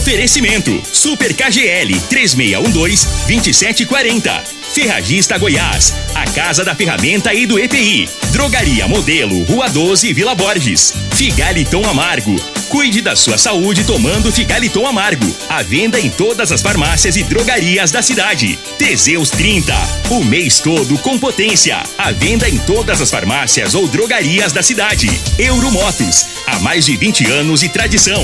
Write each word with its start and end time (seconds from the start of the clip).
Oferecimento: 0.00 0.80
Super 0.90 1.34
KGL 1.34 1.94
3612-2740. 2.08 4.59
Ferragista 4.72 5.36
Goiás, 5.36 5.94
a 6.14 6.24
casa 6.30 6.64
da 6.64 6.74
ferramenta 6.74 7.34
e 7.34 7.44
do 7.44 7.58
EPI. 7.58 8.08
Drogaria 8.30 8.86
Modelo, 8.86 9.42
Rua 9.42 9.68
12, 9.68 10.12
Vila 10.12 10.34
Borges. 10.34 10.94
Figaliton 11.16 11.84
Amargo. 11.84 12.36
Cuide 12.68 13.02
da 13.02 13.16
sua 13.16 13.36
saúde 13.36 13.82
tomando 13.82 14.30
Figaliton 14.30 14.86
Amargo. 14.86 15.26
A 15.48 15.60
venda 15.60 15.98
em 15.98 16.08
todas 16.08 16.52
as 16.52 16.62
farmácias 16.62 17.16
e 17.16 17.24
drogarias 17.24 17.90
da 17.90 18.00
cidade. 18.00 18.56
Teseus 18.78 19.30
30. 19.30 19.74
O 20.10 20.22
mês 20.24 20.60
todo 20.60 20.96
com 20.98 21.18
potência. 21.18 21.82
A 21.98 22.12
venda 22.12 22.48
em 22.48 22.56
todas 22.58 23.00
as 23.00 23.10
farmácias 23.10 23.74
ou 23.74 23.88
drogarias 23.88 24.52
da 24.52 24.62
cidade. 24.62 25.10
Euromotos. 25.36 26.28
Há 26.46 26.60
mais 26.60 26.86
de 26.86 26.96
20 26.96 27.28
anos 27.28 27.64
e 27.64 27.68
tradição. 27.68 28.22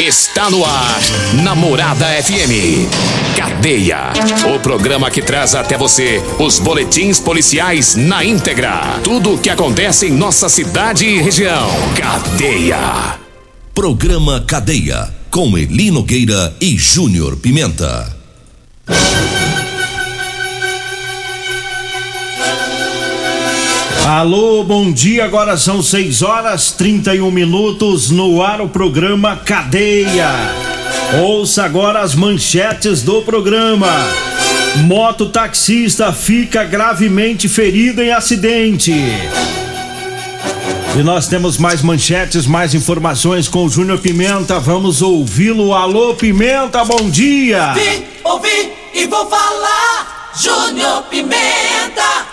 Está 0.00 0.48
no 0.48 0.64
ar, 0.64 0.98
Namorada 1.42 2.06
FM. 2.22 2.88
Cadeia. 3.36 4.10
O 4.54 4.58
programa 4.58 5.10
que 5.10 5.20
traz 5.20 5.49
até 5.54 5.76
você 5.76 6.22
os 6.38 6.58
boletins 6.58 7.18
policiais 7.18 7.96
na 7.96 8.24
íntegra. 8.24 9.00
Tudo 9.02 9.34
o 9.34 9.38
que 9.38 9.50
acontece 9.50 10.06
em 10.06 10.12
nossa 10.12 10.48
cidade 10.48 11.04
e 11.04 11.20
região. 11.20 11.68
Cadeia. 11.96 13.18
Programa 13.74 14.40
Cadeia. 14.40 15.08
Com 15.30 15.56
Eli 15.56 15.90
Nogueira 15.90 16.54
e 16.60 16.76
Júnior 16.76 17.36
Pimenta. 17.36 18.16
Alô, 24.06 24.64
bom 24.64 24.90
dia. 24.90 25.24
Agora 25.24 25.56
são 25.56 25.82
6 25.82 26.22
horas 26.22 26.72
31 26.72 27.30
minutos 27.30 28.10
no 28.10 28.42
ar 28.42 28.60
o 28.60 28.68
programa 28.68 29.36
Cadeia. 29.36 30.79
Ouça 31.22 31.64
agora 31.64 32.00
as 32.00 32.14
manchetes 32.14 33.02
do 33.02 33.22
programa. 33.22 33.88
Mototaxista 34.84 36.12
fica 36.12 36.64
gravemente 36.64 37.48
ferido 37.48 38.00
em 38.00 38.12
acidente. 38.12 38.94
E 40.96 41.02
nós 41.02 41.28
temos 41.28 41.56
mais 41.56 41.82
manchetes, 41.82 42.46
mais 42.46 42.74
informações 42.74 43.48
com 43.48 43.64
o 43.64 43.68
Júnior 43.68 43.98
Pimenta. 43.98 44.58
Vamos 44.58 45.02
ouvi-lo. 45.02 45.72
Alô, 45.72 46.14
Pimenta, 46.14 46.84
bom 46.84 47.08
dia. 47.10 47.72
Vim, 47.74 48.04
ouvi 48.24 48.72
e 48.94 49.06
vou 49.06 49.28
falar. 49.28 50.30
Júnior 50.36 51.02
Pimenta. 51.04 52.26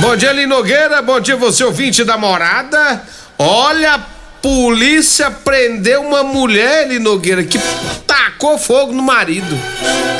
Bom 0.00 0.16
dia, 0.16 0.32
Linogueira. 0.32 1.02
Bom 1.02 1.20
dia, 1.20 1.36
você 1.36 1.64
ouvinte 1.64 2.04
da 2.04 2.16
morada. 2.16 3.02
Olha, 3.38 3.94
a 3.94 3.98
polícia 4.42 5.30
prendeu 5.30 6.02
uma 6.02 6.22
mulher, 6.22 6.88
Linogueira, 6.88 7.44
que 7.44 7.58
tacou 8.06 8.58
fogo 8.58 8.92
no 8.92 9.02
marido. 9.02 9.58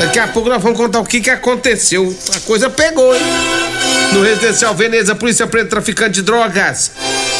Daqui 0.00 0.18
a 0.18 0.28
pouco 0.28 0.48
nós 0.48 0.62
vamos 0.62 0.78
contar 0.78 1.00
o 1.00 1.04
que, 1.04 1.20
que 1.20 1.30
aconteceu. 1.30 2.14
A 2.34 2.40
coisa 2.40 2.68
pegou, 2.68 3.14
hein? 3.14 3.22
No 4.12 4.22
residencial 4.22 4.74
Veneza, 4.74 5.12
a 5.12 5.14
polícia 5.14 5.46
prende 5.46 5.68
traficante 5.68 6.12
de 6.12 6.22
drogas. 6.22 6.92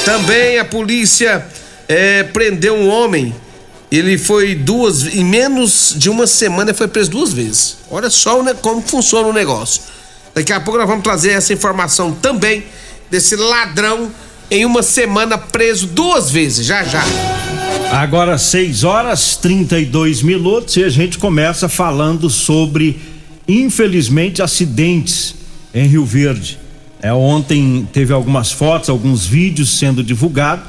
Também 0.04 0.58
a 0.58 0.64
polícia 0.64 1.44
é, 1.88 2.22
prendeu 2.22 2.74
um 2.74 2.88
homem. 2.88 3.34
Ele 3.90 4.16
foi 4.16 4.54
duas, 4.54 5.06
em 5.14 5.24
menos 5.24 5.94
de 5.96 6.08
uma 6.08 6.26
semana, 6.26 6.72
foi 6.72 6.86
preso 6.86 7.10
duas 7.10 7.32
vezes. 7.32 7.78
Olha 7.90 8.08
só 8.08 8.42
como 8.62 8.80
funciona 8.82 9.28
o 9.28 9.32
negócio. 9.32 9.82
Daqui 10.34 10.52
a 10.52 10.60
pouco 10.60 10.78
nós 10.78 10.88
vamos 10.88 11.02
trazer 11.02 11.32
essa 11.32 11.52
informação 11.52 12.12
também 12.12 12.64
desse 13.10 13.34
ladrão 13.34 14.10
em 14.50 14.64
uma 14.64 14.82
semana 14.82 15.38
preso 15.38 15.86
duas 15.86 16.30
vezes, 16.30 16.66
já 16.66 16.82
já. 16.82 17.02
Agora 17.92 18.36
6 18.36 18.84
horas 18.84 19.36
32 19.36 20.22
minutos 20.22 20.76
e 20.76 20.84
a 20.84 20.88
gente 20.88 21.18
começa 21.18 21.68
falando 21.68 22.28
sobre, 22.28 23.00
infelizmente, 23.46 24.42
acidentes 24.42 25.34
em 25.72 25.86
Rio 25.86 26.04
Verde. 26.04 26.58
É, 27.00 27.12
ontem 27.12 27.88
teve 27.92 28.12
algumas 28.12 28.50
fotos, 28.50 28.90
alguns 28.90 29.24
vídeos 29.24 29.78
sendo 29.78 30.02
divulgados 30.02 30.64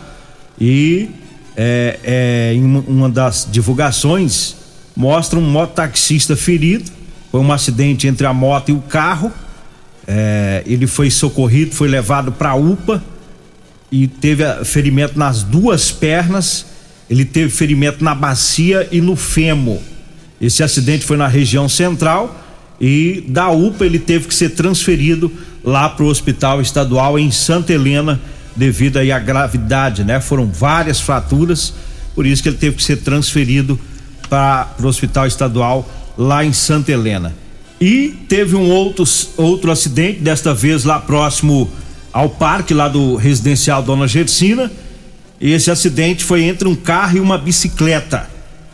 e 0.60 1.10
é, 1.58 2.00
é, 2.04 2.54
em 2.54 2.64
uma 2.64 3.10
das 3.10 3.48
divulgações 3.52 4.56
mostra 4.96 5.40
um 5.40 5.50
mototaxista 5.50 6.36
ferido. 6.36 6.90
Foi 7.32 7.40
um 7.40 7.52
acidente 7.52 8.08
entre 8.08 8.28
a 8.28 8.34
moto 8.34 8.70
e 8.70 8.72
o 8.74 8.82
carro. 8.82 9.32
É, 10.08 10.64
ele 10.66 10.88
foi 10.88 11.10
socorrido, 11.10 11.74
foi 11.74 11.88
levado 11.88 12.32
para 12.32 12.52
a 12.52 12.56
UPA 12.56 13.04
e 13.92 14.08
teve 14.08 14.44
ferimento 14.64 15.20
nas 15.20 15.44
duas 15.44 15.92
pernas. 15.92 16.66
Ele 17.10 17.26
teve 17.26 17.50
ferimento 17.50 18.04
na 18.04 18.16
bacia 18.16 18.88
e 18.92 19.02
no 19.02 19.16
fêmur. 19.16 19.80
Esse 20.40 20.64
acidente 20.64 21.06
foi 21.06 21.18
na 21.18 21.28
região 21.28 21.68
central 21.68 22.40
e 22.80 23.24
da 23.28 23.50
UPA 23.50 23.86
ele 23.86 24.00
teve 24.00 24.28
que 24.28 24.34
ser 24.34 24.52
transferido 24.52 25.32
lá 25.64 25.90
para 25.90 26.04
o 26.04 26.08
hospital 26.08 26.62
estadual 26.62 27.20
em 27.20 27.30
Santa 27.30 27.74
Helena 27.74 28.20
devido 28.56 28.98
aí 28.98 29.12
à 29.12 29.20
gravidade, 29.20 30.04
né? 30.04 30.20
Foram 30.20 30.48
várias 30.48 31.00
fraturas, 31.00 31.74
por 32.16 32.26
isso 32.26 32.42
que 32.42 32.50
ele 32.50 32.58
teve 32.58 32.78
que 32.78 32.84
ser 32.84 32.98
transferido 32.98 33.80
para 34.30 34.74
o 34.82 34.88
hospital 34.88 35.28
estadual 35.28 35.88
lá 36.18 36.44
em 36.44 36.54
Santa 36.54 36.92
Helena. 36.92 37.34
E 37.80 38.16
teve 38.28 38.56
um 38.56 38.70
outro, 38.70 39.04
outro 39.38 39.72
acidente, 39.72 40.20
desta 40.20 40.54
vez 40.54 40.84
lá 40.84 41.00
próximo 41.00 41.70
ao 42.14 42.30
parque, 42.30 42.74
lá 42.74 42.88
do 42.88 43.16
residencial 43.16 43.82
Dona 43.82 44.08
Gersina. 44.08 44.72
Esse 45.40 45.72
acidente 45.72 46.24
foi 46.24 46.44
entre 46.44 46.68
um 46.68 46.76
carro 46.76 47.18
e 47.18 47.20
uma 47.20 47.38
bicicleta. 47.38 48.30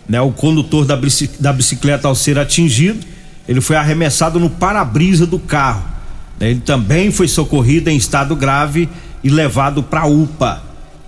Né? 0.08 0.20
O 0.22 0.32
condutor 0.32 0.86
da, 0.86 1.00
da 1.40 1.54
bicicleta, 1.54 2.08
ao 2.08 2.16
ser 2.16 2.38
atingido, 2.38 3.06
ele 3.48 3.62
foi 3.62 3.76
arremessado 3.76 4.40
no 4.40 4.50
para-brisa 4.50 5.26
do 5.26 5.40
carro. 5.40 5.84
Né? 6.40 6.52
Ele 6.52 6.60
também 6.60 7.12
foi 7.12 7.28
socorrido 7.28 7.90
em 7.90 7.98
estado 7.98 8.36
grave 8.36 8.90
e 9.24 9.30
levado 9.30 9.84
para 9.84 10.06
UPA. 10.06 10.62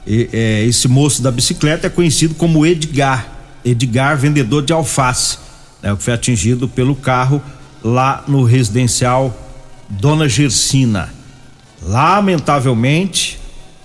E, 0.08 0.30
é, 0.32 0.64
esse 0.66 0.88
moço 0.88 1.22
da 1.22 1.32
bicicleta 1.32 1.88
é 1.88 1.90
conhecido 1.90 2.36
como 2.36 2.66
Edgar. 2.66 3.28
Edgar, 3.66 4.18
vendedor 4.18 4.64
de 4.64 4.72
alface, 4.72 5.38
né? 5.82 5.94
que 5.96 6.04
foi 6.04 6.14
atingido 6.14 6.68
pelo 6.68 6.96
carro 6.96 7.42
lá 7.84 8.24
no 8.28 8.44
residencial 8.44 9.38
Dona 9.90 10.30
Gersina. 10.30 11.19
Lamentavelmente, 11.82 13.40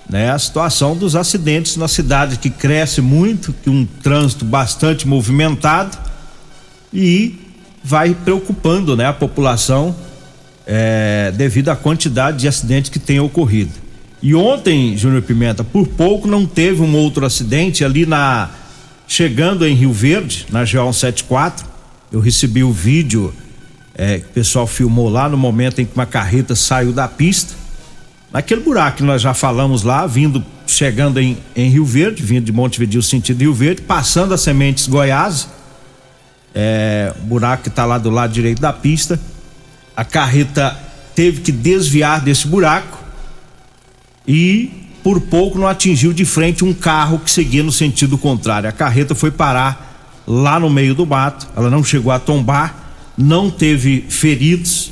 né, 0.08 0.30
a 0.30 0.38
situação 0.38 0.96
dos 0.96 1.16
acidentes 1.16 1.76
na 1.76 1.88
cidade 1.88 2.38
que 2.38 2.50
cresce 2.50 3.00
muito, 3.00 3.52
que 3.52 3.70
um 3.70 3.86
trânsito 4.02 4.44
bastante 4.44 5.06
movimentado 5.08 5.96
e 6.92 7.38
vai 7.82 8.14
preocupando, 8.14 8.96
né, 8.96 9.06
a 9.06 9.12
população 9.12 9.94
é, 10.66 11.32
devido 11.36 11.68
à 11.68 11.76
quantidade 11.76 12.38
de 12.38 12.48
acidentes 12.48 12.90
que 12.90 12.98
tem 12.98 13.20
ocorrido. 13.20 13.72
E 14.22 14.34
ontem, 14.34 14.96
Júnior 14.96 15.22
Pimenta, 15.22 15.62
por 15.62 15.86
pouco 15.86 16.26
não 16.26 16.46
teve 16.46 16.80
um 16.80 16.96
outro 16.96 17.26
acidente 17.26 17.84
ali 17.84 18.06
na 18.06 18.48
chegando 19.06 19.66
em 19.66 19.74
Rio 19.74 19.92
Verde, 19.92 20.46
na 20.50 20.60
GO 20.60 20.92
174. 20.92 21.66
Eu 22.10 22.20
recebi 22.20 22.64
o 22.64 22.72
vídeo 22.72 23.34
é, 23.94 24.20
que 24.20 24.26
o 24.26 24.30
pessoal 24.30 24.66
filmou 24.66 25.08
lá 25.10 25.28
no 25.28 25.36
momento 25.36 25.80
em 25.80 25.84
que 25.84 25.94
uma 25.94 26.06
carreta 26.06 26.54
saiu 26.54 26.92
da 26.92 27.06
pista. 27.06 27.54
Naquele 28.34 28.60
buraco 28.60 28.96
que 28.96 29.02
nós 29.04 29.22
já 29.22 29.32
falamos 29.32 29.84
lá, 29.84 30.04
vindo, 30.08 30.44
chegando 30.66 31.20
em, 31.20 31.38
em 31.54 31.68
Rio 31.70 31.84
Verde, 31.84 32.20
vindo 32.20 32.44
de 32.44 32.52
Montevideo 32.52 33.00
sentido 33.00 33.40
Rio 33.40 33.54
Verde, 33.54 33.82
passando 33.82 34.34
as 34.34 34.40
sementes 34.40 34.88
Goiás, 34.88 35.48
é, 36.52 37.14
buraco 37.22 37.62
que 37.62 37.68
está 37.68 37.86
lá 37.86 37.96
do 37.96 38.10
lado 38.10 38.32
direito 38.32 38.60
da 38.60 38.72
pista. 38.72 39.20
A 39.96 40.04
carreta 40.04 40.76
teve 41.14 41.42
que 41.42 41.52
desviar 41.52 42.20
desse 42.20 42.48
buraco 42.48 42.98
e 44.26 44.88
por 45.04 45.20
pouco 45.20 45.56
não 45.56 45.68
atingiu 45.68 46.12
de 46.12 46.24
frente 46.24 46.64
um 46.64 46.74
carro 46.74 47.20
que 47.20 47.30
seguia 47.30 47.62
no 47.62 47.70
sentido 47.70 48.18
contrário. 48.18 48.68
A 48.68 48.72
carreta 48.72 49.14
foi 49.14 49.30
parar 49.30 50.22
lá 50.26 50.58
no 50.58 50.68
meio 50.68 50.94
do 50.94 51.06
mato, 51.06 51.46
ela 51.56 51.70
não 51.70 51.84
chegou 51.84 52.10
a 52.10 52.18
tombar 52.18 52.84
não 53.16 53.50
teve 53.50 54.04
feridos, 54.08 54.90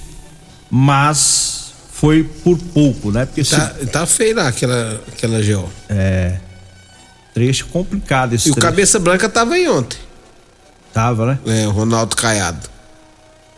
mas 0.70 1.61
foi 2.02 2.24
por 2.24 2.58
pouco, 2.58 3.12
né? 3.12 3.24
Porque 3.26 3.44
tá, 3.44 3.74
se... 3.78 3.86
tá 3.86 4.04
feio 4.06 4.34
lá 4.34 4.48
aquela, 4.48 5.00
aquela 5.06 5.40
GO. 5.40 5.70
É. 5.88 6.36
Trecho 7.32 7.66
complicado 7.66 8.34
esse 8.34 8.48
E 8.48 8.52
trecho. 8.52 8.58
o 8.58 8.70
Cabeça 8.70 8.98
Branca 8.98 9.28
tava 9.28 9.54
aí 9.54 9.68
ontem. 9.68 10.00
Tava, 10.92 11.26
né? 11.26 11.38
É, 11.46 11.68
o 11.68 11.70
Ronaldo 11.70 12.16
Caiado. 12.16 12.68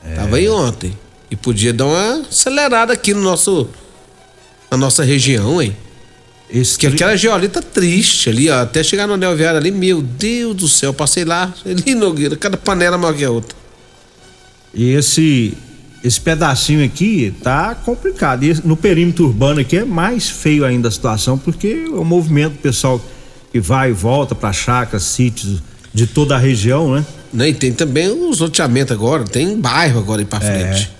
É. 0.06 0.16
Tava 0.16 0.36
aí 0.36 0.46
ontem. 0.46 0.94
E 1.30 1.36
podia 1.36 1.72
dar 1.72 1.86
uma 1.86 2.20
acelerada 2.28 2.92
aqui 2.92 3.14
no 3.14 3.22
nosso. 3.22 3.66
na 4.70 4.76
nossa 4.76 5.02
região, 5.02 5.62
hein? 5.62 5.74
Esse 6.50 6.72
Porque 6.72 6.88
tri... 6.88 6.96
aquela 6.96 7.16
geolita 7.16 7.62
tá 7.62 7.68
triste 7.72 8.28
ali, 8.28 8.50
ó. 8.50 8.60
Até 8.60 8.82
chegar 8.82 9.06
no 9.06 9.14
anel 9.14 9.34
viário 9.34 9.58
ali, 9.58 9.70
meu 9.70 10.02
Deus 10.02 10.54
do 10.54 10.68
céu, 10.68 10.92
passei 10.92 11.24
lá, 11.24 11.50
ali 11.64 11.94
Nogueira, 11.94 12.36
cada 12.36 12.58
panela 12.58 12.98
maior 12.98 13.16
que 13.16 13.24
a 13.24 13.30
outra. 13.30 13.56
E 14.74 14.90
esse 14.90 15.56
esse 16.04 16.20
pedacinho 16.20 16.84
aqui 16.84 17.34
tá 17.42 17.74
complicado. 17.74 18.44
E 18.44 18.54
no 18.64 18.76
perímetro 18.76 19.24
urbano 19.24 19.60
aqui 19.60 19.78
é 19.78 19.84
mais 19.84 20.28
feio 20.28 20.64
ainda 20.64 20.88
a 20.88 20.90
situação, 20.90 21.36
porque 21.38 21.86
o 21.88 22.04
movimento 22.04 22.58
pessoal 22.58 23.00
que 23.50 23.58
vai 23.58 23.88
e 23.90 23.92
volta 23.92 24.34
para 24.34 24.52
chácaras, 24.52 25.02
sítios 25.04 25.62
de 25.94 26.06
toda 26.06 26.34
a 26.34 26.38
região, 26.38 26.94
né? 26.94 27.04
Né? 27.32 27.48
E 27.48 27.54
tem 27.54 27.72
também 27.72 28.08
os 28.08 28.38
loteamentos 28.40 28.92
agora, 28.92 29.24
tem 29.24 29.58
bairro 29.58 29.98
agora 29.98 30.20
aí 30.20 30.24
pra 30.26 30.38
É. 30.38 30.40
frente. 30.72 30.90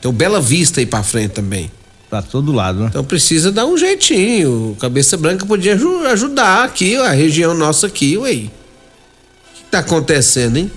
Tem 0.00 0.08
o 0.08 0.12
Bela 0.12 0.40
Vista 0.40 0.80
aí 0.80 0.86
pra 0.86 1.02
frente 1.02 1.30
também. 1.32 1.70
Pra 2.08 2.20
todo 2.22 2.50
lado, 2.52 2.80
né? 2.80 2.86
Então 2.90 3.04
precisa 3.04 3.52
dar 3.52 3.64
um 3.66 3.78
jeitinho. 3.78 4.72
O 4.72 4.76
Cabeça 4.76 5.16
Branca 5.16 5.46
podia 5.46 5.74
aju- 5.74 6.04
ajudar 6.08 6.64
aqui, 6.64 6.96
a 6.96 7.10
região 7.12 7.54
nossa 7.54 7.86
aqui, 7.86 8.18
ué. 8.18 8.32
O 8.32 8.34
que 8.34 8.50
tá 9.70 9.78
acontecendo, 9.78 10.56
hein? 10.56 10.70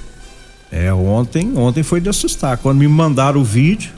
É, 0.76 0.92
ontem, 0.92 1.56
ontem 1.56 1.84
foi 1.84 2.02
de 2.02 2.10
assustar. 2.10 2.58
Quando 2.58 2.80
me 2.80 2.88
mandaram 2.88 3.40
o 3.40 3.44
vídeo, 3.44 3.92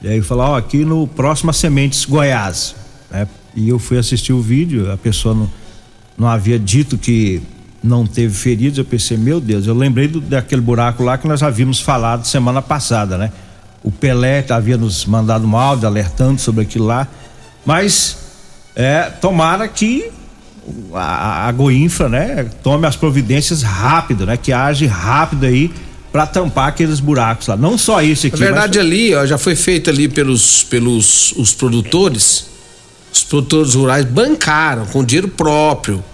e 0.00 0.06
aí 0.06 0.22
falaram, 0.22 0.52
ó, 0.52 0.56
aqui 0.56 0.84
no 0.84 1.08
Próxima 1.08 1.52
Sementes 1.52 2.04
Goiás. 2.04 2.76
né? 3.10 3.26
E 3.52 3.68
eu 3.68 3.80
fui 3.80 3.98
assistir 3.98 4.32
o 4.32 4.40
vídeo, 4.40 4.92
a 4.92 4.96
pessoa 4.96 5.34
não, 5.34 5.50
não 6.16 6.28
havia 6.28 6.56
dito 6.56 6.96
que 6.96 7.42
não 7.82 8.06
teve 8.06 8.32
feridos. 8.32 8.78
Eu 8.78 8.84
pensei, 8.84 9.16
meu 9.16 9.40
Deus, 9.40 9.66
eu 9.66 9.74
lembrei 9.74 10.06
do- 10.06 10.20
daquele 10.20 10.60
buraco 10.62 11.02
lá 11.02 11.18
que 11.18 11.26
nós 11.26 11.42
havíamos 11.42 11.80
falado 11.80 12.24
semana 12.24 12.62
passada, 12.62 13.18
né? 13.18 13.32
O 13.82 13.90
Pelé 13.90 14.44
havia 14.50 14.76
nos 14.76 15.04
mandado 15.04 15.44
um 15.48 15.56
áudio 15.56 15.88
alertando 15.88 16.40
sobre 16.40 16.62
aquilo 16.62 16.86
lá. 16.86 17.08
Mas 17.66 18.18
é, 18.76 19.02
tomara 19.20 19.66
que 19.66 20.10
a, 20.94 21.48
a 21.48 21.52
Goinfra, 21.52 22.08
né, 22.08 22.46
tome 22.62 22.86
as 22.86 22.94
providências 22.94 23.62
rápido, 23.62 24.24
né, 24.26 24.36
que 24.36 24.52
age 24.52 24.86
rápido 24.86 25.44
aí 25.46 25.72
para 26.12 26.26
tampar 26.26 26.68
aqueles 26.68 27.00
buracos 27.00 27.46
lá. 27.48 27.56
Não 27.56 27.76
só 27.78 27.96
Na 27.96 27.98
aqui, 28.00 28.30
verdade, 28.30 28.78
mas 28.78 28.86
ali, 28.86 29.14
ó, 29.14 29.26
já 29.26 29.36
foi 29.38 29.54
feito 29.54 29.90
ali 29.90 30.08
pelos, 30.08 30.62
pelos 30.64 31.32
os 31.32 31.52
produtores. 31.54 32.46
Os 33.12 33.22
produtores 33.24 33.74
rurais 33.74 34.04
bancaram 34.04 34.86
com 34.86 35.04
dinheiro 35.04 35.28
próprio, 35.28 36.04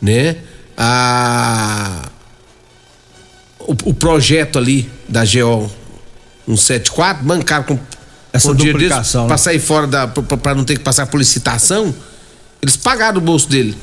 né? 0.00 0.36
A, 0.76 2.02
o, 3.60 3.72
o 3.84 3.94
projeto 3.94 4.58
ali 4.58 4.90
da 5.08 5.24
GO 5.24 5.70
174 6.46 7.24
bancaram 7.24 7.64
com, 7.64 7.78
Essa 8.32 8.48
com 8.48 8.54
dinheiro 8.54 8.78
deles 8.78 8.92
duplicação, 8.92 9.22
né? 9.22 9.28
pra 9.28 9.38
sair 9.38 9.58
fora 9.60 9.86
da. 9.86 10.06
pra, 10.06 10.36
pra 10.36 10.54
não 10.54 10.64
ter 10.64 10.76
que 10.76 10.84
passar 10.84 11.06
por 11.06 11.18
licitação. 11.18 11.94
Eles 12.62 12.76
pagaram 12.76 13.18
o 13.18 13.20
bolso 13.20 13.48
dele, 13.48 13.76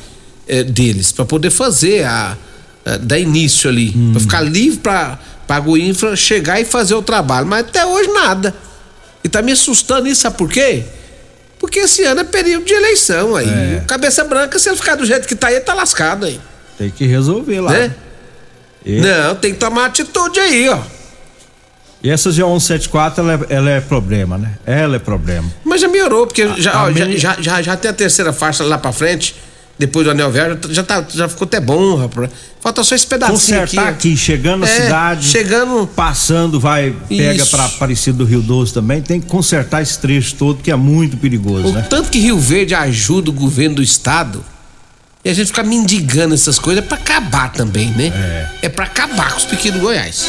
eh, 0.48 0.64
deles 0.64 1.12
para 1.12 1.26
poder 1.26 1.50
fazer 1.50 2.04
a, 2.06 2.38
a- 2.86 2.98
dar 2.98 3.20
início 3.20 3.70
ali, 3.70 3.94
Hum. 3.96 4.12
pra 4.12 4.22
ficar 4.22 4.42
livre 4.42 4.80
pra 4.80 5.20
para 5.48 5.64
a 5.64 5.78
Infra 5.80 6.16
chegar 6.16 6.60
e 6.60 6.66
fazer 6.66 6.96
o 6.96 7.02
trabalho, 7.02 7.46
mas 7.48 7.62
até 7.62 7.86
hoje 7.86 8.10
nada. 8.12 8.54
E 9.24 9.30
tá 9.30 9.42
me 9.42 9.52
assustando 9.52 10.08
isso, 10.08 10.22
sabe 10.22 10.38
por 10.38 10.50
quê? 10.50 10.84
Porque 11.60 11.80
esse 11.80 12.04
ano 12.04 12.22
é 12.22 12.24
período 12.26 12.66
de 12.66 12.74
eleição 12.74 13.36
aí. 13.36 13.48
É. 13.48 13.82
O 13.84 13.86
Cabeça 13.86 14.24
branca, 14.26 14.60
se 14.60 14.68
ele 14.70 14.76
ficar 14.78 14.96
do 14.96 15.06
jeito 15.06 15.28
que 15.28 15.36
tá 15.36 15.48
aí, 15.48 15.56
ele 15.56 15.62
tá 15.64 15.74
lascado 15.74 16.26
aí, 16.26 16.40
tem 16.78 16.90
que 16.90 17.06
resolver 17.06 17.62
lá. 17.62 17.72
né? 17.72 17.94
E, 18.86 19.00
Não, 19.00 19.36
tem 19.36 19.54
que 19.54 19.60
tomar 19.60 19.86
atitude 19.86 20.40
aí, 20.42 20.68
ó. 20.68 20.78
e 22.04 22.10
essa 22.10 22.30
G174 22.30 23.20
ela 23.20 23.34
é, 23.34 23.40
ela 23.56 23.70
é 23.70 23.80
problema, 23.80 24.38
né? 24.38 24.56
Ela 24.66 24.98
é 24.98 25.00
problema. 25.00 25.50
Mas 25.64 25.80
já 25.80 25.88
melhorou, 25.88 26.28
porque 26.28 26.46
já, 26.58 26.74
a 26.74 26.84
ó, 26.84 26.92
já, 26.92 27.10
já, 27.12 27.38
já, 27.40 27.62
já 27.62 27.78
tem 27.78 27.90
a 27.92 27.94
terceira 27.94 28.34
faixa 28.34 28.62
lá 28.66 28.78
pra 28.78 28.92
frente, 28.92 29.34
depois 29.80 30.04
do 30.06 30.12
anel 30.12 30.30
verde, 30.30 30.74
já, 30.74 30.84
tá, 30.84 31.06
já 31.10 31.30
ficou 31.30 31.46
até 31.46 31.62
bom, 31.62 31.96
rapaz. 31.96 32.30
Falta 32.64 32.82
só 32.82 32.96
esse 32.96 33.06
pedacinho 33.06 33.38
Consertar 33.38 33.88
aqui. 33.90 34.10
aqui, 34.12 34.18
chegando 34.18 34.62
na 34.62 34.68
É, 34.70 34.82
cidade, 34.84 35.26
chegando- 35.28 35.86
passando, 35.86 36.62
vai, 36.62 36.96
pega 37.10 37.46
para 37.48 37.66
Aparecido 37.66 38.20
do 38.20 38.24
Rio 38.24 38.42
Doce 38.42 38.74
também, 38.74 39.02
tem 39.02 39.20
que 39.20 39.28
consertar 39.28 39.82
esse 39.82 40.00
trecho 40.00 40.36
todo 40.36 40.64
que 40.64 40.72
é 40.72 40.76
muito 40.78 41.18
perigoso, 41.18 41.68
O 41.68 41.74
né? 41.74 41.86
tanto 41.90 42.10
que 42.10 42.20
Rio 42.20 42.40
Verde 42.40 42.74
ajuda 42.74 43.30
o 43.32 43.34
governo 43.34 43.76
do 43.76 43.84
estado. 43.84 44.46
E 45.26 45.30
a 45.30 45.34
gente 45.34 45.48
fica 45.48 45.62
mendigando 45.64 46.34
essas 46.34 46.58
coisas 46.58 46.84
é 46.84 46.88
pra 46.88 46.98
acabar 46.98 47.52
também, 47.52 47.88
né? 47.92 48.14
É. 48.62 48.66
É 48.68 48.70
pra 48.70 48.86
acabar 48.86 49.32
com 49.32 49.38
os 49.40 49.46
pequenos 49.46 49.82
Goiás. 49.82 50.26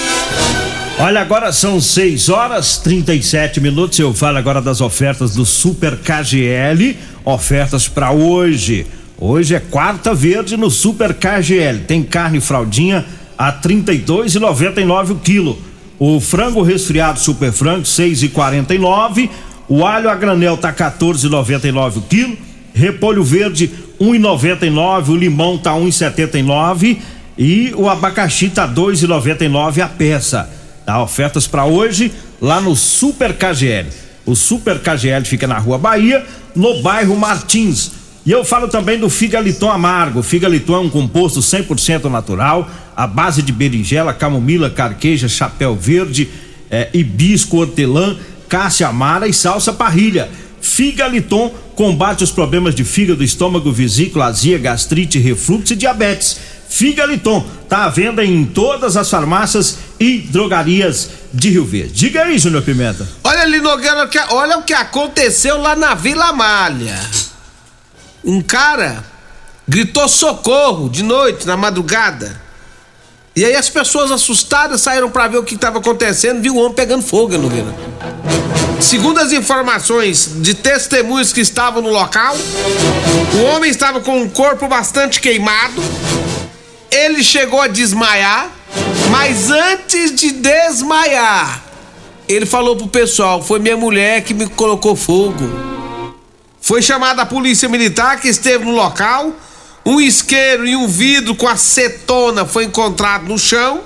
Olha, 0.99 1.21
agora 1.21 1.53
são 1.53 1.81
6 1.81 2.29
horas 2.29 2.79
37 2.79 3.61
minutos. 3.61 3.99
Eu 3.99 4.13
falo 4.15 4.39
agora 4.39 4.61
das 4.63 4.81
ofertas 4.81 5.35
do 5.35 5.45
Super 5.45 5.97
KGL. 5.99 6.97
Ofertas 7.25 7.89
para 7.89 8.13
hoje. 8.13 8.87
Hoje 9.19 9.55
é 9.55 9.61
quarta 9.61 10.13
verde 10.13 10.57
no 10.57 10.71
Super 10.71 11.15
KGL. 11.15 11.81
Tem 11.87 12.03
carne 12.03 12.41
fraldinha 12.41 13.05
a 13.39 13.51
R$ 13.51 13.59
32,99 13.63 15.11
o 15.11 15.15
quilo. 15.17 15.59
O 15.99 16.21
frango 16.21 16.63
resfriado 16.63 17.21
Super 17.21 17.53
Frango 17.53 17.85
6,49. 17.85 19.31
O 19.69 19.87
alho 19.87 20.11
a 20.11 20.15
granel 20.17 20.57
tá 20.57 20.73
14,99 20.73 21.99
o 21.99 22.03
quilo. 22.03 22.37
Repolho 22.75 23.23
verde 23.23 23.71
1,99. 24.01 25.09
O 25.11 25.17
limão 25.17 25.57
tá 25.57 25.73
1,79 25.75 26.99
e 27.39 27.73
o 27.77 27.89
abacaxi 27.89 28.49
tá 28.49 28.67
2,99 28.67 29.81
a 29.81 29.89
peça. 29.89 30.51
Tá 30.85 31.01
ofertas 31.01 31.47
para 31.47 31.65
hoje 31.65 32.13
lá 32.41 32.61
no 32.61 32.75
Super 32.75 33.33
KGL. 33.33 33.89
O 34.27 34.35
Super 34.35 34.81
KGL 34.81 35.25
fica 35.25 35.47
na 35.47 35.59
Rua 35.59 35.79
Bahia, 35.79 36.25
no 36.55 36.83
bairro 36.83 37.17
Martins. 37.17 38.04
E 38.27 38.31
eu 38.31 38.45
falo 38.45 38.69
também 38.69 38.99
do 38.99 39.11
Figaliton 39.11 39.71
Amargo. 39.71 40.23
Figaliton 40.23 40.77
é 40.77 40.79
um 40.81 40.89
composto 40.91 41.41
100% 41.41 42.05
natural, 42.11 42.69
à 42.97 43.07
base 43.07 43.43
de 43.43 43.53
berinjela, 43.53 44.15
camomila, 44.15 44.71
carqueja, 44.71 45.29
chapéu 45.29 45.77
verde, 45.77 46.29
eh, 46.71 46.89
hibisco, 46.95 47.59
hortelã, 47.59 48.17
cássia 48.49 48.89
amara 48.89 49.29
e 49.29 49.33
salsa 49.35 49.73
parrilha. 49.75 50.31
Figaliton 50.61 51.53
combate 51.75 52.25
os 52.25 52.31
problemas 52.31 52.75
de 52.75 52.83
fígado, 52.85 53.23
estômago, 53.23 53.71
vesícula, 53.71 54.27
azia, 54.27 54.57
gastrite, 54.59 55.19
refluxo 55.19 55.75
e 55.75 55.77
diabetes. 55.77 56.39
Figaliton 56.67 57.45
tá 57.69 57.85
à 57.85 57.89
venda 57.91 58.25
em 58.25 58.45
todas 58.47 58.97
as 58.97 59.11
farmácias 59.11 59.79
e 60.01 60.19
drogarias 60.19 61.11
de 61.33 61.51
Rio 61.51 61.65
Verde. 61.67 61.93
Diga 61.93 62.23
aí, 62.23 62.39
Júnior 62.39 62.63
Pimenta. 62.63 63.07
Olha 63.23 63.43
ali, 63.43 63.61
Nogueira, 63.61 64.09
que- 64.09 64.19
olha 64.31 64.57
o 64.59 64.63
que 64.63 64.73
aconteceu 64.73 65.61
lá 65.61 65.77
na 65.77 65.95
Vila 65.95 66.33
Malha. 66.33 66.99
Um 68.25 68.41
cara 68.41 69.05
gritou 69.69 70.09
socorro 70.09 70.89
de 70.89 71.03
noite, 71.03 71.47
na 71.47 71.57
madrugada. 71.57 72.41
E 73.37 73.45
aí 73.45 73.57
as 73.57 73.69
pessoas 73.69 74.11
assustadas 74.11 74.81
saíram 74.81 75.11
pra 75.11 75.27
ver 75.27 75.39
o 75.39 75.43
que 75.43 75.57
estava 75.57 75.79
acontecendo, 75.79 76.41
viu 76.41 76.55
o 76.55 76.59
homem 76.59 76.75
pegando 76.75 77.03
fogo, 77.03 77.37
Nogueira. 77.37 77.75
Segundo 78.81 79.19
as 79.19 79.33
informações 79.33 80.31
de 80.37 80.55
testemunhos 80.55 81.33
que 81.33 81.41
estavam 81.41 81.83
no 81.83 81.91
local, 81.91 82.37
o 83.35 83.43
homem 83.55 83.71
estava 83.71 84.01
com 84.01 84.23
um 84.23 84.29
corpo 84.29 84.69
bastante 84.69 85.21
queimado. 85.21 85.83
Ele 86.91 87.25
chegou 87.25 87.61
a 87.61 87.67
desmaiar, 87.67 88.51
mas 89.11 89.51
antes 89.51 90.15
de 90.15 90.31
desmaiar, 90.31 91.63
ele 92.29 92.47
falou 92.47 92.77
pro 92.77 92.87
pessoal: 92.87 93.43
foi 93.43 93.59
minha 93.59 93.77
mulher 93.77 94.23
que 94.23 94.33
me 94.33 94.47
colocou 94.49 94.95
fogo. 94.95 95.74
Foi 96.67 96.81
chamada 96.81 97.21
a 97.21 97.27
polícia 97.27 97.69
militar 97.69 98.19
que 98.19 98.27
esteve 98.27 98.65
no 98.65 98.71
local. 98.71 99.35
Um 99.85 100.01
isqueiro 100.01 100.67
e 100.67 100.75
um 100.75 100.89
vidro 100.89 101.35
com 101.35 101.47
acetona 101.47 102.47
foi 102.47 102.65
encontrado 102.65 103.27
no 103.29 103.39
chão. 103.39 103.83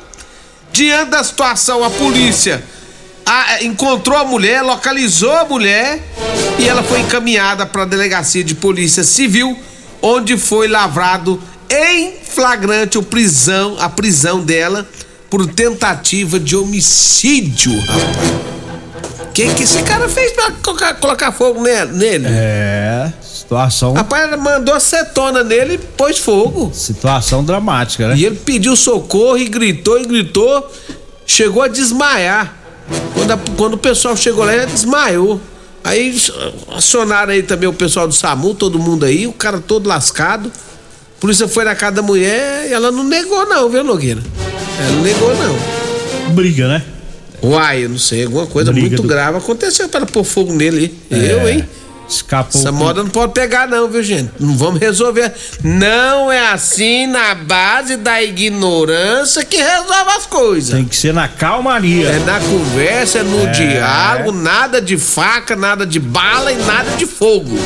Diante 0.72 1.10
da 1.10 1.24
situação, 1.24 1.82
a 1.82 1.90
polícia 1.90 2.62
a- 3.26 3.64
encontrou 3.64 4.16
a 4.16 4.24
mulher, 4.24 4.62
localizou 4.62 5.32
a 5.36 5.44
mulher 5.44 6.00
e 6.56 6.68
ela 6.68 6.84
foi 6.84 7.00
encaminhada 7.00 7.66
para 7.66 7.82
a 7.82 7.84
delegacia 7.84 8.44
de 8.44 8.54
polícia 8.54 9.02
civil, 9.02 9.58
onde 10.00 10.36
foi 10.38 10.68
lavrado 10.68 11.42
em 11.68 12.12
flagrante 12.22 12.96
o 12.96 13.02
prisão, 13.02 13.76
a 13.80 13.88
prisão 13.88 14.40
dela 14.40 14.88
por 15.28 15.44
tentativa 15.48 16.38
de 16.38 16.54
homicídio, 16.54 17.76
rapaz. 17.80 18.37
O 19.38 19.40
que, 19.40 19.54
que 19.54 19.62
esse 19.62 19.80
cara 19.84 20.08
fez 20.08 20.32
pra 20.32 20.50
colocar, 20.50 20.94
colocar 20.94 21.30
fogo 21.30 21.62
ne- 21.62 21.84
nele? 21.84 22.26
É, 22.28 23.12
situação, 23.22 23.92
Rapaz, 23.92 24.24
ela 24.24 24.36
mandou 24.36 24.74
acetona 24.74 25.44
nele 25.44 25.74
e 25.74 25.78
pôs 25.78 26.18
fogo. 26.18 26.72
situação 26.74 27.44
dramática, 27.44 28.08
né? 28.08 28.16
E 28.16 28.26
ele 28.26 28.34
pediu 28.34 28.74
socorro 28.74 29.38
e 29.38 29.44
gritou 29.44 29.96
e 30.00 30.04
gritou. 30.06 30.68
Chegou 31.24 31.62
a 31.62 31.68
desmaiar. 31.68 32.52
Quando, 33.14 33.30
a- 33.30 33.38
quando 33.56 33.74
o 33.74 33.78
pessoal 33.78 34.16
chegou 34.16 34.44
lá, 34.44 34.52
ele 34.56 34.66
desmaiou. 34.66 35.40
Aí 35.84 36.20
acionaram 36.76 37.32
aí 37.32 37.44
também 37.44 37.68
o 37.68 37.72
pessoal 37.72 38.08
do 38.08 38.14
SAMU, 38.14 38.54
todo 38.54 38.76
mundo 38.76 39.04
aí, 39.04 39.24
o 39.28 39.32
cara 39.32 39.60
todo 39.60 39.88
lascado. 39.88 40.50
A 41.16 41.20
polícia 41.20 41.46
foi 41.46 41.62
na 41.64 41.76
casa 41.76 41.92
da 41.92 42.02
mulher 42.02 42.66
e 42.68 42.72
ela 42.72 42.90
não 42.90 43.04
negou, 43.04 43.46
não, 43.46 43.68
viu, 43.68 43.84
Nogueira? 43.84 44.20
Ela 44.80 44.90
não 44.96 45.02
negou, 45.02 45.32
não. 45.36 46.34
Briga, 46.34 46.66
né? 46.66 46.82
Uai, 47.42 47.84
eu 47.84 47.88
não 47.88 47.98
sei, 47.98 48.24
alguma 48.24 48.46
coisa 48.46 48.72
Briga 48.72 48.88
muito 48.88 49.02
do- 49.02 49.08
grave 49.08 49.38
aconteceu 49.38 49.88
para 49.88 50.04
pôr 50.06 50.24
fogo 50.24 50.52
nele. 50.52 50.98
Eu, 51.10 51.46
É, 51.46 51.52
hein? 51.52 51.68
Escapou. 52.08 52.58
Essa 52.58 52.72
moda 52.72 53.02
não 53.02 53.10
pode 53.10 53.34
pegar, 53.34 53.68
não, 53.68 53.86
viu, 53.86 54.02
gente? 54.02 54.30
Não 54.40 54.56
vamos 54.56 54.80
resolver. 54.80 55.30
Não 55.62 56.32
é 56.32 56.48
assim 56.52 57.06
na 57.06 57.34
base 57.34 57.98
da 57.98 58.22
ignorância 58.22 59.44
que 59.44 59.58
resolve 59.58 60.10
as 60.16 60.24
coisas. 60.24 60.74
Tem 60.74 60.86
que 60.86 60.96
ser 60.96 61.12
na 61.12 61.28
calmaria. 61.28 62.08
É 62.08 62.18
na 62.20 62.40
conversa, 62.40 63.18
é 63.18 63.22
no 63.22 63.46
diálogo, 63.52 64.32
nada 64.32 64.80
de 64.80 64.96
faca, 64.96 65.54
nada 65.54 65.84
de 65.84 66.00
bala 66.00 66.50
e 66.50 66.56
nada 66.56 66.90
de 66.96 67.04
fogo. 67.04 67.58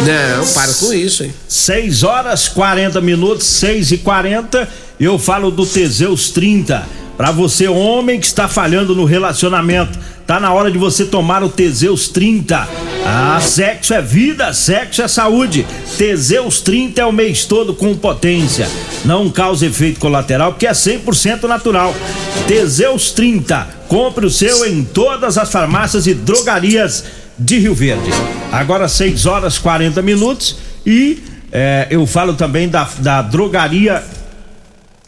Não, 0.00 0.46
para 0.52 0.72
com 0.74 0.92
isso, 0.92 1.24
hein? 1.24 1.34
6 1.48 2.02
horas 2.02 2.48
40 2.48 3.00
minutos, 3.00 3.46
6 3.46 3.92
e 3.92 3.98
40 3.98 4.68
eu 5.00 5.18
falo 5.18 5.50
do 5.50 5.64
Teseus 5.66 6.30
30. 6.30 6.86
Para 7.16 7.30
você, 7.30 7.68
homem 7.68 8.18
que 8.18 8.26
está 8.26 8.48
falhando 8.48 8.94
no 8.94 9.04
relacionamento, 9.04 9.96
tá 10.26 10.40
na 10.40 10.52
hora 10.52 10.70
de 10.70 10.78
você 10.78 11.04
tomar 11.04 11.44
o 11.44 11.48
Teseus 11.48 12.08
30. 12.08 12.68
Ah, 13.06 13.38
sexo 13.40 13.94
é 13.94 14.02
vida, 14.02 14.52
sexo 14.52 15.00
é 15.00 15.06
saúde. 15.06 15.64
Teseus 15.96 16.60
30 16.60 17.02
é 17.02 17.04
o 17.04 17.12
mês 17.12 17.44
todo 17.44 17.72
com 17.72 17.94
potência. 17.96 18.68
Não 19.04 19.30
causa 19.30 19.66
efeito 19.66 20.00
colateral 20.00 20.52
porque 20.52 20.66
é 20.66 20.72
100% 20.72 21.44
natural. 21.44 21.94
Teseus 22.48 23.12
30. 23.12 23.68
Compre 23.86 24.26
o 24.26 24.30
seu 24.30 24.66
em 24.66 24.82
todas 24.82 25.38
as 25.38 25.52
farmácias 25.52 26.08
e 26.08 26.14
drogarias 26.14 27.04
de 27.38 27.58
Rio 27.58 27.74
Verde. 27.74 28.10
Agora 28.50 28.88
6 28.88 29.26
horas 29.26 29.56
40 29.58 30.02
minutos 30.02 30.56
e 30.84 31.22
é, 31.52 31.86
eu 31.90 32.04
falo 32.06 32.34
também 32.34 32.68
da, 32.68 32.88
da 32.98 33.22
drogaria 33.22 34.02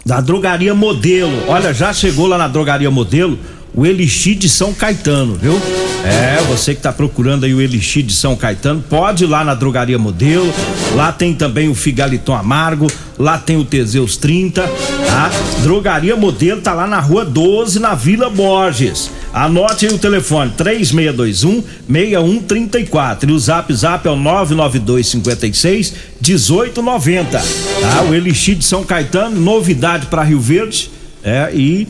da 0.06 0.20
drogaria 0.20 0.72
modelo. 0.72 1.42
Olha, 1.48 1.74
já 1.74 1.92
chegou 1.92 2.28
lá 2.28 2.38
na 2.38 2.46
drogaria 2.46 2.90
modelo 2.90 3.36
o 3.74 3.84
Elixir 3.84 4.36
de 4.38 4.48
São 4.48 4.72
Caetano, 4.72 5.34
viu? 5.34 5.60
É, 6.02 6.40
você 6.48 6.74
que 6.74 6.80
tá 6.80 6.92
procurando 6.92 7.44
aí 7.44 7.52
o 7.52 7.60
Elixir 7.60 8.04
de 8.04 8.12
São 8.12 8.36
Caetano, 8.36 8.82
pode 8.88 9.24
ir 9.24 9.26
lá 9.26 9.44
na 9.44 9.54
Drogaria 9.54 9.98
Modelo. 9.98 10.50
Lá 10.94 11.10
tem 11.10 11.34
também 11.34 11.68
o 11.68 11.74
Figaliton 11.74 12.34
Amargo, 12.34 12.86
lá 13.18 13.36
tem 13.36 13.56
o 13.56 13.64
Teseus 13.64 14.16
30, 14.16 14.62
tá? 14.62 15.30
Drogaria 15.62 16.14
Modelo 16.14 16.60
tá 16.60 16.72
lá 16.72 16.86
na 16.86 17.00
Rua 17.00 17.24
12, 17.24 17.80
na 17.80 17.94
Vila 17.94 18.30
Borges. 18.30 19.10
Anote 19.36 19.84
aí 19.84 19.92
o 19.92 19.98
telefone 19.98 20.50
3621 20.56 21.62
6134 21.86 23.28
e 23.28 23.32
o 23.34 23.38
Zap 23.38 23.70
Zap 23.74 24.08
é 24.08 24.10
o 24.10 24.16
992 24.16 25.08
56 25.08 25.92
1890. 26.26 27.38
Tá? 27.38 28.02
O 28.08 28.14
Elixir 28.14 28.56
de 28.56 28.64
São 28.64 28.82
Caetano, 28.82 29.38
novidade 29.38 30.06
para 30.06 30.22
Rio 30.22 30.40
Verde, 30.40 30.90
é, 31.22 31.50
e 31.52 31.86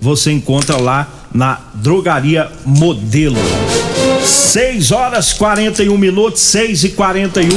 você 0.00 0.32
encontra 0.32 0.76
lá 0.76 1.08
na 1.32 1.60
Drogaria 1.74 2.50
Modelo. 2.66 3.36
6 4.24 4.90
horas 4.90 5.32
41 5.32 5.96
minutos, 5.96 6.40
6 6.40 6.82
e 6.82 6.88
41 6.88 7.48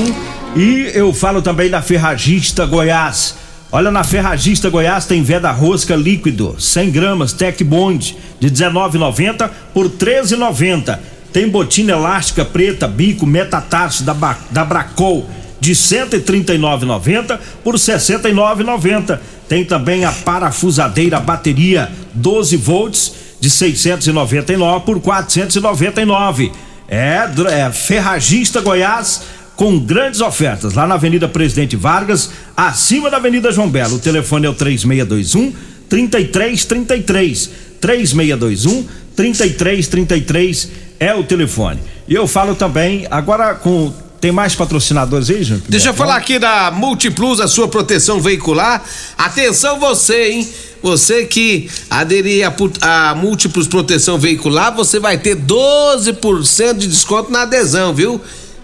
e 0.55 0.91
eu 0.93 1.11
falo 1.13 1.41
também 1.41 1.67
da 1.67 1.81
Ferragista 1.81 2.63
Goiás. 2.65 3.40
Olha, 3.73 3.89
na 3.89 4.03
Ferragista 4.03 4.69
Goiás 4.69 5.05
tem 5.05 5.23
veda 5.23 5.49
rosca 5.49 5.95
líquido, 5.95 6.57
100 6.59 6.91
gramas, 6.91 7.31
Tec 7.31 7.63
Bond, 7.63 8.17
de 8.37 8.51
19,90 8.51 9.49
por 9.73 9.87
13,90. 9.89 10.99
Tem 11.31 11.47
botina 11.47 11.93
elástica 11.93 12.43
preta, 12.43 12.85
bico, 12.85 13.25
metatarso 13.25 14.03
da, 14.03 14.13
da 14.49 14.65
Bracol, 14.65 15.25
de 15.61 15.71
139,90 15.71 17.39
por 17.63 17.75
69,90. 17.75 19.17
Tem 19.47 19.63
também 19.63 20.03
a 20.03 20.11
parafusadeira 20.11 21.21
bateria 21.21 21.89
12 22.13 22.57
volts 22.57 23.13
de 23.39 23.49
699 23.49 24.85
por 24.85 24.99
499. 24.99 26.51
É, 26.89 27.21
é 27.49 27.71
Ferragista 27.71 28.59
Goiás 28.59 29.21
com 29.61 29.77
grandes 29.77 30.21
ofertas 30.21 30.73
lá 30.73 30.87
na 30.87 30.95
Avenida 30.95 31.27
Presidente 31.27 31.75
Vargas, 31.75 32.31
acima 32.57 33.11
da 33.11 33.17
Avenida 33.17 33.51
João 33.51 33.69
Belo. 33.69 33.97
O 33.97 33.99
telefone 33.99 34.47
é 34.47 34.49
o 34.49 34.55
3621 34.55 35.53
3333. 35.87 37.51
3621 37.79 38.87
3333 39.15 40.71
é 40.99 41.13
o 41.13 41.23
telefone. 41.23 41.79
E 42.07 42.15
eu 42.15 42.25
falo 42.25 42.55
também 42.55 43.05
agora 43.11 43.53
com 43.53 43.93
tem 44.19 44.31
mais 44.31 44.55
patrocinadores 44.55 45.29
aí, 45.29 45.43
gente? 45.43 45.65
Deixa 45.69 45.89
eu 45.89 45.93
falar 45.93 46.15
aqui 46.15 46.39
da 46.39 46.71
Multiplus, 46.71 47.39
a 47.39 47.47
sua 47.47 47.67
proteção 47.67 48.19
veicular. 48.19 48.83
Atenção 49.15 49.79
você, 49.79 50.29
hein? 50.29 50.49
Você 50.81 51.25
que 51.25 51.69
aderir 51.87 52.47
a, 52.47 53.09
a 53.11 53.15
Múltiplos 53.15 53.67
Proteção 53.67 54.17
Veicular, 54.17 54.75
você 54.75 54.99
vai 54.99 55.15
ter 55.15 55.35
12% 55.35 56.73
de 56.73 56.87
desconto 56.87 57.31
na 57.31 57.43
adesão, 57.43 57.93
viu? 57.93 58.19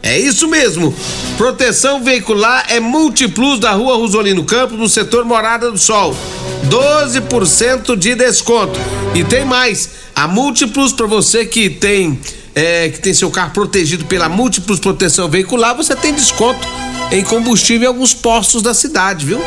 É 0.07 0.17
isso 0.17 0.47
mesmo. 0.47 0.95
Proteção 1.37 2.01
veicular 2.01 2.65
é 2.69 2.79
Multiplus 2.79 3.59
da 3.59 3.73
Rua 3.73 3.97
Rosolino 3.97 4.45
Campos, 4.45 4.79
no 4.79 4.87
setor 4.87 5.25
Morada 5.25 5.69
do 5.69 5.77
Sol. 5.77 6.15
12% 6.69 7.93
de 7.97 8.15
desconto. 8.15 8.79
E 9.13 9.25
tem 9.25 9.43
mais. 9.43 9.89
A 10.15 10.25
Multiplus 10.25 10.93
para 10.93 11.07
você 11.07 11.45
que 11.45 11.69
tem 11.69 12.17
é, 12.55 12.87
que 12.89 13.01
tem 13.01 13.13
seu 13.13 13.29
carro 13.29 13.51
protegido 13.51 14.05
pela 14.05 14.29
Múltiplos 14.29 14.79
Proteção 14.79 15.29
Veicular, 15.29 15.75
você 15.75 15.95
tem 15.95 16.11
desconto 16.11 16.67
em 17.11 17.23
combustível 17.23 17.83
em 17.83 17.87
alguns 17.87 18.13
postos 18.13 18.61
da 18.61 18.73
cidade, 18.73 19.25
viu? 19.25 19.39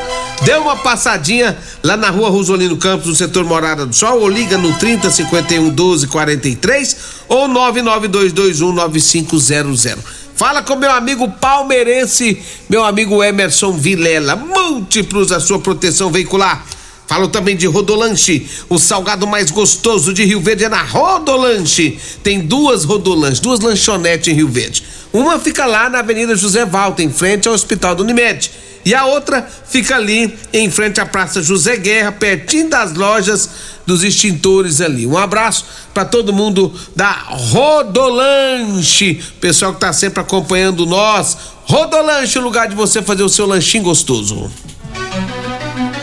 Dê 0.43 0.55
uma 0.55 0.76
passadinha 0.76 1.59
lá 1.83 1.97
na 1.97 2.09
rua 2.09 2.31
Rosolino 2.31 2.76
Campos, 2.76 3.09
no 3.09 3.17
setor 3.17 3.45
Morada 3.45 3.85
do 3.85 3.95
Sol, 3.95 4.21
ou 4.21 4.29
liga 4.29 4.57
no 4.57 4.73
30 4.79 5.11
51 5.11 5.71
12 5.71 6.07
43 6.07 6.97
ou 7.29 7.49
99221 7.49 8.73
9500. 8.73 10.20
Fala 10.35 10.63
com 10.63 10.77
meu 10.77 10.91
amigo 10.91 11.29
palmeirense, 11.29 12.41
meu 12.69 12.85
amigo 12.85 13.23
Emerson 13.23 13.73
Vilela. 13.73 14.37
Múltiplos 14.37 15.33
a 15.33 15.41
sua 15.41 15.59
proteção 15.59 16.11
veicular. 16.11 16.65
Falo 17.07 17.27
também 17.27 17.57
de 17.57 17.67
Rodolanche, 17.67 18.47
o 18.69 18.79
salgado 18.79 19.27
mais 19.27 19.51
gostoso 19.51 20.15
de 20.15 20.25
Rio 20.25 20.41
Verde 20.41 20.65
é 20.65 20.69
na 20.69 20.83
Rodolanche. 20.83 21.99
Tem 22.23 22.39
duas 22.39 22.85
Rodolanches, 22.85 23.41
duas 23.41 23.59
lanchonetes 23.59 24.29
em 24.29 24.37
Rio 24.37 24.47
Verde. 24.47 24.85
Uma 25.13 25.41
fica 25.41 25.67
lá 25.67 25.91
na 25.91 25.99
Avenida 25.99 26.37
José 26.37 26.65
Valta, 26.65 27.03
em 27.03 27.11
frente 27.11 27.49
ao 27.49 27.55
Hospital 27.55 27.97
do 27.97 28.05
Unimed. 28.05 28.49
E 28.85 28.95
a 28.95 29.05
outra 29.05 29.47
fica 29.69 29.97
ali 29.97 30.35
em 30.53 30.71
frente 30.71 31.01
à 31.01 31.07
Praça 31.07 31.43
José 31.43 31.77
Guerra, 31.77 32.13
pertinho 32.13 32.71
das 32.71 32.95
lojas 32.95 33.51
dos 33.87 34.03
extintores 34.03 34.81
ali. 34.81 35.07
Um 35.07 35.19
abraço 35.19 35.67
para 35.93 36.05
todo 36.05 36.33
mundo 36.33 36.73
da 36.97 37.11
Rodolanche, 37.11 39.21
pessoal 39.41 39.75
que 39.75 39.81
tá 39.81 39.93
sempre 39.93 40.21
acompanhando 40.21 40.87
nós. 40.87 41.37
Rodolanche, 41.65 42.39
o 42.39 42.43
lugar 42.43 42.69
de 42.69 42.75
você 42.75 43.03
fazer 43.03 43.23
o 43.23 43.29
seu 43.29 43.47
lanchinho 43.47 43.85
gostoso. 43.85 44.51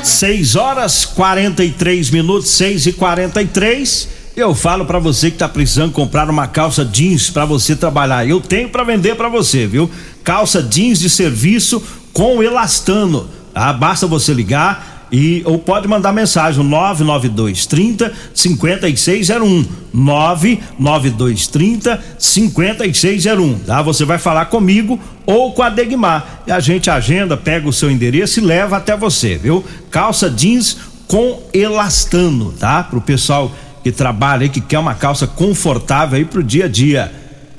6 0.04 0.56
horas 0.56 1.06
43 1.06 2.12
minutos, 2.12 2.52
6 2.52 2.86
e 2.86 2.94
43 2.94 4.18
eu 4.38 4.54
falo 4.54 4.86
para 4.86 5.00
você 5.00 5.32
que 5.32 5.38
tá 5.38 5.50
precisando 5.50 5.92
comprar 5.92 6.30
uma 6.30 6.46
calça 6.46 6.86
jeans 6.86 7.32
para 7.32 7.44
você 7.44 7.76
trabalhar. 7.76 8.24
Eu 8.24 8.40
tenho 8.40 8.70
para 8.70 8.84
vender 8.84 9.16
para 9.16 9.28
você, 9.28 9.66
viu? 9.66 9.90
Calça 10.24 10.62
jeans 10.62 11.00
de 11.00 11.10
serviço 11.10 11.82
com 12.18 12.42
elastano. 12.42 13.30
Tá? 13.54 13.72
Basta 13.72 14.08
você 14.08 14.34
ligar 14.34 15.06
e 15.12 15.44
ou 15.46 15.60
pode 15.60 15.88
mandar 15.88 16.12
mensagem 16.12 16.64
992 16.64 17.68
30 17.68 18.12
5601 18.34 19.66
992 19.94 21.48
30 21.48 22.04
5601 22.18 23.60
tá? 23.60 23.82
Você 23.84 24.04
vai 24.04 24.18
falar 24.18 24.46
comigo 24.46 25.00
ou 25.28 25.54
com 25.54 25.62
a 25.62 25.70
Degmar 25.70 26.42
e 26.48 26.52
a 26.52 26.60
gente 26.60 26.90
agenda, 26.90 27.38
pega 27.38 27.70
o 27.70 27.72
seu 27.72 27.90
endereço 27.90 28.40
e 28.40 28.44
leva 28.44 28.78
até 28.78 28.98
você, 28.98 29.38
viu? 29.38 29.64
Calça 29.92 30.30
jeans 30.30 30.78
com 31.08 31.42
elastano, 31.54 32.52
tá? 32.52 32.84
Pro 32.84 33.00
pessoal 33.00 33.50
que 33.84 33.92
trabalha 33.92 34.42
aí, 34.42 34.50
que 34.50 34.60
quer 34.60 34.80
uma 34.80 34.96
calça 34.96 35.28
confortável 35.28 36.18
aí 36.18 36.26
pro 36.26 36.44
dia 36.44 36.66
a 36.66 36.68
dia. 36.68 37.12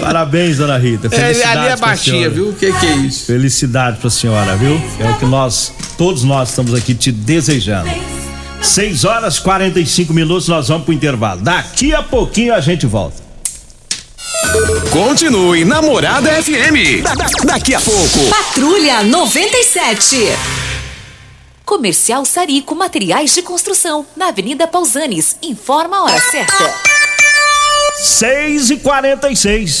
Parabéns, 0.00 0.58
dona 0.58 0.78
Rita. 0.78 1.08
É, 1.12 1.44
ali 1.46 1.66
é 1.66 1.76
baixinha, 1.76 2.30
viu? 2.30 2.50
O 2.50 2.52
que, 2.52 2.72
que 2.72 2.86
é 2.86 2.94
isso? 2.94 3.26
Felicidade 3.26 3.96
pra 3.96 4.08
senhora, 4.08 4.54
viu? 4.54 4.80
É 5.00 5.10
o 5.10 5.18
que 5.18 5.26
nós, 5.26 5.72
todos 5.98 6.22
nós 6.22 6.50
estamos 6.50 6.74
aqui 6.74 6.94
te 6.94 7.10
desejando. 7.10 7.90
6 8.62 9.04
horas 9.04 9.40
45 9.40 10.14
minutos, 10.14 10.46
nós 10.46 10.68
vamos 10.68 10.84
pro 10.84 10.94
intervalo. 10.94 11.40
Daqui 11.40 11.92
a 11.92 12.04
pouquinho 12.04 12.54
a 12.54 12.60
gente 12.60 12.86
volta. 12.86 13.23
Continue 14.90 15.64
Namorada 15.64 16.30
FM. 16.42 17.02
Da- 17.02 17.14
da- 17.14 17.26
daqui 17.44 17.74
a 17.74 17.80
pouco. 17.80 18.28
Patrulha 18.30 19.02
97. 19.02 20.16
Comercial 21.64 22.24
Sarico 22.24 22.74
Materiais 22.74 23.34
de 23.34 23.42
Construção, 23.42 24.06
na 24.16 24.28
Avenida 24.28 24.66
Pausanes. 24.66 25.36
Informa 25.42 25.96
a 25.98 26.02
hora 26.04 26.20
certa. 26.30 26.74
6 28.02 28.70
e 28.70 28.76
46 28.76 29.80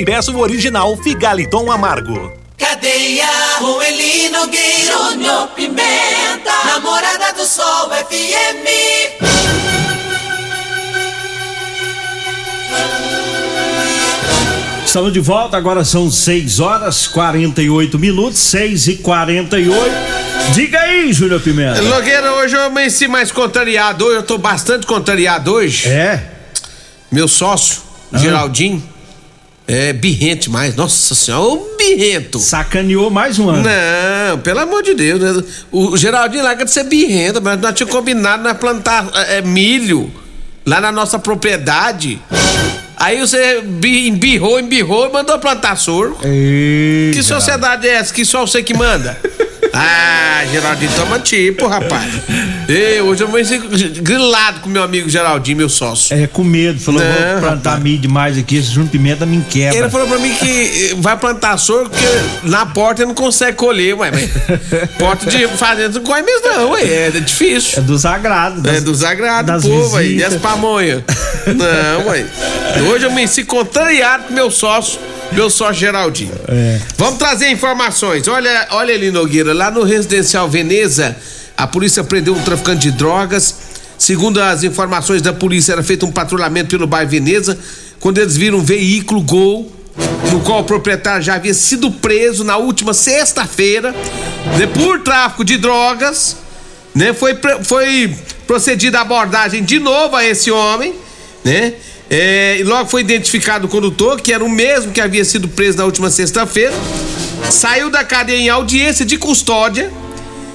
e 0.01 0.05
peça 0.05 0.31
o 0.31 0.39
original 0.39 0.97
Figaliton 0.97 1.71
Amargo. 1.71 2.33
Cadeia 2.57 3.27
Elino 3.87 4.47
Gay 4.47 4.85
Júnior 4.85 5.47
Pimenta 5.49 6.51
Namorada 6.65 7.33
do 7.33 7.45
Sol 7.45 7.89
FM 7.89 8.65
Estamos 14.85 15.13
de 15.13 15.19
volta, 15.19 15.57
agora 15.57 15.83
são 15.83 16.09
6 16.09 16.59
horas 16.59 17.07
48 17.07 17.99
minutos, 17.99 18.39
6 18.39 18.87
e 18.87 18.95
48 18.97 19.75
Diga 20.53 20.79
aí, 20.79 21.13
Júnior 21.13 21.41
Pimenta. 21.41 21.81
Nogueira, 21.81 22.33
hoje 22.33 22.55
eu 22.55 22.63
amanheci 22.63 23.07
mais 23.07 23.31
contrariado. 23.31 24.05
Hoje 24.05 24.17
eu 24.17 24.23
tô 24.23 24.37
bastante 24.39 24.87
contrariado 24.87 25.53
hoje. 25.53 25.87
É? 25.87 26.27
Meu 27.11 27.27
sócio, 27.27 27.81
Geraldinho, 28.11 28.83
é 29.73 29.93
birrente 29.93 30.49
mais. 30.49 30.75
Nossa 30.75 31.15
senhora, 31.15 31.43
um 31.53 31.77
birrento. 31.77 32.39
Sacaneou 32.39 33.09
mais 33.09 33.39
um 33.39 33.49
ano. 33.49 33.63
Não, 33.63 34.37
pelo 34.39 34.59
amor 34.59 34.83
de 34.83 34.93
Deus. 34.93 35.19
né? 35.21 35.43
O 35.71 35.95
Geraldinho 35.95 36.43
larga 36.43 36.65
de 36.65 36.71
ser 36.71 36.83
birrento, 36.83 37.41
mas 37.41 37.59
nós 37.59 37.73
tínhamos 37.73 37.95
combinado 37.95 38.43
nós 38.43 38.53
plantar 38.53 39.09
é, 39.29 39.41
milho 39.41 40.11
lá 40.65 40.81
na 40.81 40.91
nossa 40.91 41.17
propriedade. 41.17 42.21
Aí 42.97 43.19
você 43.19 43.61
bi- 43.61 44.07
embirrou, 44.07 44.59
embirrou 44.59 45.07
e 45.07 45.11
mandou 45.11 45.39
plantar 45.39 45.75
sorgo. 45.75 46.17
Que 46.21 47.23
sociedade 47.23 47.87
é 47.87 47.93
essa 47.93 48.13
que 48.13 48.23
só 48.25 48.45
você 48.45 48.61
que 48.61 48.73
manda? 48.75 49.17
Ah, 49.73 50.43
Geraldinho, 50.51 50.91
toma 50.95 51.19
tipo, 51.19 51.67
rapaz. 51.67 52.11
Ei, 52.67 53.01
hoje 53.01 53.23
eu 53.23 53.27
vou 53.27 53.43
ser 53.43 53.59
grilado 54.01 54.59
com 54.59 54.69
meu 54.69 54.83
amigo 54.83 55.09
Geraldinho, 55.09 55.57
meu 55.57 55.69
sócio. 55.69 56.15
É, 56.15 56.27
com 56.27 56.43
medo, 56.43 56.79
falou, 56.79 57.01
Não, 57.01 57.31
vou 57.31 57.41
plantar 57.41 57.79
milho 57.79 57.99
demais 57.99 58.37
aqui, 58.37 58.57
esse 58.57 58.69
Júnior 58.69 58.91
Pimenta 58.91 59.25
me 59.25 59.41
quebra. 59.41 59.77
Ele 59.79 59.89
falou 59.89 60.07
pra 60.07 60.17
mim 60.19 60.33
que 60.33 60.91
eh, 60.91 60.95
vai 60.97 61.17
plantar 61.17 61.57
sorgo 61.57 61.89
porque 61.89 62.05
na 62.43 62.65
porta 62.65 63.01
ele 63.01 63.09
não 63.09 63.15
consegue 63.15 63.57
colher, 63.57 63.95
ué. 63.95 64.11
porta 64.99 65.29
de 65.29 65.47
fazenda 65.49 65.99
não 65.99 66.05
corre 66.05 66.21
mesmo, 66.21 66.47
não, 66.47 66.71
ué. 66.71 67.07
É 67.07 67.11
difícil. 67.11 67.79
É 67.79 67.81
dos 67.81 68.05
agrados. 68.05 68.65
É 68.65 68.81
dos 68.81 69.03
agrados, 69.03 69.51
das 69.51 69.63
povo, 69.63 69.95
aí. 69.97 70.07
E 70.07 70.09
visitas. 70.15 70.33
as 70.35 70.41
pamonhas? 70.41 71.03
Não, 71.47 72.07
ué. 72.07 72.25
Hoje 72.89 73.05
eu 73.05 73.11
me 73.11 73.27
sinto 73.27 73.47
contrariado 73.47 74.25
com 74.25 74.33
meu 74.33 74.51
sócio, 74.51 74.99
meu 75.31 75.49
sócio 75.49 75.75
Geraldinho. 75.75 76.33
É. 76.47 76.79
Vamos 76.97 77.17
trazer 77.17 77.49
informações. 77.49 78.27
Olha, 78.27 78.67
olha 78.71 78.93
ali, 78.93 79.11
Nogueira, 79.11 79.53
lá 79.53 79.71
no 79.71 79.83
residencial 79.83 80.49
Veneza, 80.49 81.15
a 81.57 81.65
polícia 81.67 82.03
prendeu 82.03 82.33
um 82.35 82.41
traficante 82.41 82.81
de 82.81 82.91
drogas. 82.91 83.55
Segundo 83.97 84.41
as 84.41 84.63
informações 84.63 85.21
da 85.21 85.31
polícia, 85.31 85.73
era 85.73 85.83
feito 85.83 86.05
um 86.05 86.11
patrulhamento 86.11 86.69
pelo 86.69 86.87
bairro 86.87 87.09
Veneza, 87.09 87.57
quando 87.99 88.17
eles 88.17 88.35
viram 88.35 88.57
um 88.57 88.63
veículo 88.63 89.21
Gol, 89.21 89.71
no 90.31 90.39
qual 90.41 90.61
o 90.61 90.63
proprietário 90.63 91.21
já 91.21 91.35
havia 91.35 91.53
sido 91.53 91.91
preso 91.91 92.43
na 92.43 92.57
última 92.57 92.93
sexta-feira, 92.93 93.91
né, 94.57 94.67
por 94.67 95.01
tráfico 95.01 95.43
de 95.43 95.57
drogas, 95.57 96.37
né? 96.95 97.13
Foi, 97.13 97.37
foi 97.63 98.15
procedida 98.47 98.99
a 98.99 99.01
abordagem 99.01 99.63
de 99.63 99.79
novo 99.79 100.15
a 100.15 100.25
esse 100.25 100.49
homem, 100.49 100.95
né? 101.43 101.73
É, 102.13 102.57
e 102.59 102.63
logo 102.63 102.89
foi 102.89 102.99
identificado 102.99 103.67
o 103.67 103.69
condutor, 103.69 104.19
que 104.19 104.33
era 104.33 104.43
o 104.43 104.49
mesmo 104.49 104.91
que 104.91 104.99
havia 104.99 105.23
sido 105.23 105.47
preso 105.47 105.77
na 105.77 105.85
última 105.85 106.11
sexta-feira. 106.11 106.73
Saiu 107.49 107.89
da 107.89 108.03
cadeia 108.03 108.37
em 108.37 108.49
audiência 108.49 109.05
de 109.05 109.17
custódia. 109.17 109.89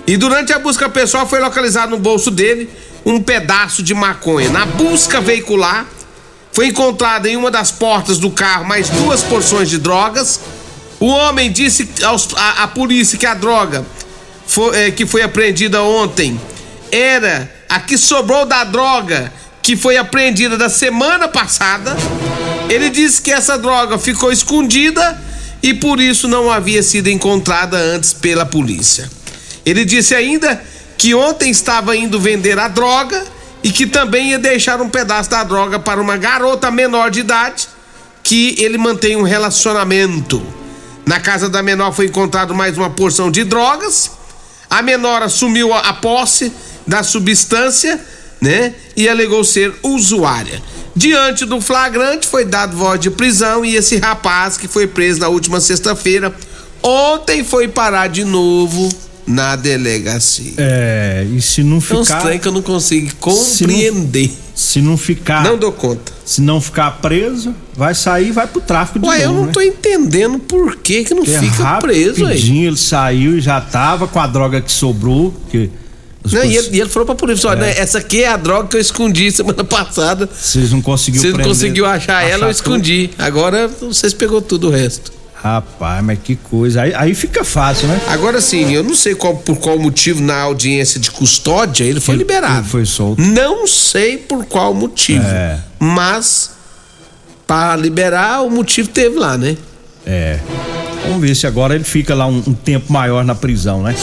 E 0.07 0.19
durante 0.19 0.53
a 0.53 0.59
busca 0.59 0.87
pessoal 0.87 1.27
foi 1.27 1.41
localizado 1.41 1.93
no 1.93 1.99
bolso 1.99 2.31
dele 2.31 2.69
um 3.07 3.23
pedaço 3.23 3.83
de 3.83 3.95
maconha. 3.95 4.51
Na 4.51 4.67
busca 4.67 5.19
veicular, 5.19 5.87
foi 6.53 6.67
encontrada 6.67 7.27
em 7.27 7.37
uma 7.37 7.51
das 7.51 7.71
portas 7.71 8.19
do 8.19 8.31
carro 8.31 8.67
mais 8.67 8.91
duas 8.91 9.23
porções 9.23 9.71
de 9.71 9.79
drogas, 9.79 10.41
O 10.99 11.07
homem 11.07 11.53
disse 11.53 11.89
a 12.37 12.69
polícia 12.69 13.19
que 13.19 13.27
a 13.27 13.35
droga 13.35 13.85
foi, 14.47 14.87
é, 14.87 14.91
que 14.91 15.05
foi 15.05 15.23
apreendida 15.23 15.83
ontem 15.83 16.41
era 16.91 17.53
a 17.69 17.81
que 17.81 17.99
sobrou 17.99 18.47
da 18.47 18.65
droga 18.65 19.33
que 19.67 19.77
foi 19.77 19.97
apreendida 19.97 20.57
da 20.57 20.69
semana 20.69 21.27
passada. 21.27 21.97
Ele 22.71 22.89
disse 22.89 23.21
que 23.21 23.33
essa 23.33 23.59
droga 23.59 23.99
ficou 23.99 24.31
escondida 24.31 25.21
e 25.61 25.75
por 25.75 26.01
isso 26.01 26.29
não 26.29 26.49
havia 26.49 26.85
sido 26.85 27.09
encontrada 27.09 27.77
antes 27.77 28.13
pela 28.13 28.47
polícia. 28.47 29.11
Ele 29.65 29.85
disse 29.85 30.15
ainda 30.15 30.63
que 30.97 31.17
ontem 31.17 31.51
estava 31.51 31.97
indo 31.97 32.21
vender 32.21 32.57
a 32.61 32.69
droga 32.69 33.25
e 33.61 33.73
que 33.73 33.89
também 33.89 34.31
ia 34.31 34.39
deixar 34.39 34.81
um 34.81 34.89
pedaço 34.89 35.31
da 35.31 35.43
droga 35.43 35.81
para 35.81 36.01
uma 36.01 36.17
garota 36.17 36.71
menor 36.71 37.11
de 37.11 37.19
idade 37.19 37.67
que 38.23 38.55
ele 38.61 38.79
mantém 38.79 39.17
um 39.17 39.25
relacionamento. 39.25 40.47
Na 41.05 41.19
casa 41.19 41.49
da 41.49 41.61
menor 41.61 41.93
foi 41.93 42.07
encontrado 42.07 42.55
mais 42.55 42.79
uma 42.79 42.91
porção 42.91 43.33
de 43.33 43.43
drogas. 43.43 44.13
A 44.71 44.81
menor 44.81 45.25
assumiu 45.25 45.75
a, 45.75 45.93
posse 45.93 46.53
da 46.87 47.03
substância, 47.03 48.01
né? 48.41 48.75
E 48.97 49.09
alegou 49.09 49.43
ser 49.45 49.73
usuária. 49.83 50.63
Diante 50.95 51.45
do 51.45 51.61
flagrante, 51.61 52.27
foi 52.27 52.45
dado 52.45 52.77
voz 52.77 52.99
de 53.01 53.11
prisão 53.11 53.65
e 53.65 53.77
esse 53.77 53.97
rapaz 53.99 54.57
que 54.57 54.67
foi 54.67 54.87
preso 54.87 55.21
na 55.21 55.29
última 55.29 55.61
sexta-feira, 55.61 56.35
ontem 56.83 57.45
foi 57.45 57.69
parar 57.69 58.07
de 58.07 58.25
novo 58.25 58.89
na 59.27 59.57
delegacia. 59.57 60.55
É, 60.57 61.27
e 61.37 61.43
se 61.43 61.63
não 61.63 61.79
É 61.79 61.81
ficar. 61.81 62.23
trem 62.23 62.39
que 62.39 62.47
eu 62.49 62.53
não 62.53 62.63
consigo 62.63 63.15
compreender. 63.17 64.31
Se 64.55 64.81
não 64.81 64.97
ficar. 64.97 65.43
Não 65.45 65.59
dou 65.59 65.71
conta. 65.73 66.13
Se 66.25 66.41
não 66.41 66.61
ficar 66.63 66.93
preso, 67.03 67.55
vai 67.75 67.95
sair 67.95 68.29
e 68.29 68.33
vai 68.33 68.47
pro 68.47 68.61
tráfico 68.61 68.99
de 69.01 69.07
Ué, 69.07 69.23
eu 69.25 69.29
novo, 69.29 69.39
não 69.41 69.47
né? 69.49 69.53
tô 69.53 69.61
entendendo 69.61 70.39
por 70.39 70.77
que 70.77 71.05
que 71.05 71.13
não 71.13 71.25
Porque 71.25 71.39
fica 71.39 71.77
preso 71.79 72.25
aí. 72.25 72.65
ele 72.67 72.77
saiu 72.77 73.37
e 73.37 73.41
já 73.41 73.61
tava 73.61 74.09
com 74.09 74.19
a 74.19 74.27
droga 74.27 74.61
que 74.63 74.73
sobrou, 74.73 75.35
que 75.51 75.59
os 75.59 75.71
Não, 76.33 76.45
e, 76.45 76.57
ele, 76.57 76.69
e 76.77 76.81
ele 76.81 76.89
falou 76.91 77.07
pra 77.07 77.15
polícia: 77.15 77.49
olha, 77.51 77.59
É. 77.59 77.75
né, 77.75 77.75
essa 77.79 77.99
aqui 77.99 78.23
é 78.25 78.29
a 78.29 78.37
droga 78.37 78.69
que 78.69 78.77
eu 78.77 78.81
escondi 78.81 79.31
semana 79.31 79.63
passada. 79.65 80.29
vocês 80.33 80.71
não 80.73 80.81
conseguiu 80.83 81.21
Você 81.21 81.33
não 81.33 81.41
conseguiu 81.41 81.87
achar, 81.87 82.23
ela, 82.29 82.47
eu 82.47 82.51
escondi. 82.51 83.11
Agora 83.19 83.69
vocês 83.69 84.13
pegou 84.15 84.41
tudo 84.41 84.69
o 84.69 84.71
resto. 84.71 85.13
Rapaz, 85.35 86.03
mas 86.03 86.19
que 86.25 86.35
coisa. 86.35 86.83
Aí, 86.83 86.95
aí 86.95 87.15
fica 87.15 87.45
fácil, 87.45 87.87
né? 87.87 88.01
Agora 88.09 88.41
sim, 88.41 88.73
eu 88.73 88.83
não 88.83 88.95
sei 88.95 89.15
qual, 89.15 89.37
por 89.37 89.57
qual 89.59 89.79
motivo 89.79 90.21
na 90.21 90.41
audiência 90.41 90.99
de 90.99 91.11
custódia 91.11 91.85
ele 91.85 92.01
foi 92.01 92.17
liberado. 92.17 92.61
Ele 92.61 92.67
foi 92.69 92.87
solto. 92.87 93.21
Não 93.23 93.67
sei 93.67 94.17
por 94.17 94.45
qual 94.47 94.75
motivo. 94.75 95.25
É. 95.25 95.61
Mas, 95.79 96.51
para 97.47 97.77
liberar, 97.77 98.43
o 98.43 98.51
motivo 98.51 98.89
teve 98.89 99.17
lá, 99.19 99.37
né? 99.39 99.57
É. 100.05 100.41
Vamos 101.07 101.21
ver 101.21 101.37
se 101.37 101.47
agora 101.47 101.75
ele 101.77 101.85
fica 101.85 102.13
lá 102.15 102.27
um, 102.27 102.43
um 102.45 102.55
tempo 102.55 102.93
maior 102.93 103.25
na 103.25 103.35
prisão, 103.35 103.83
né? 103.83 103.95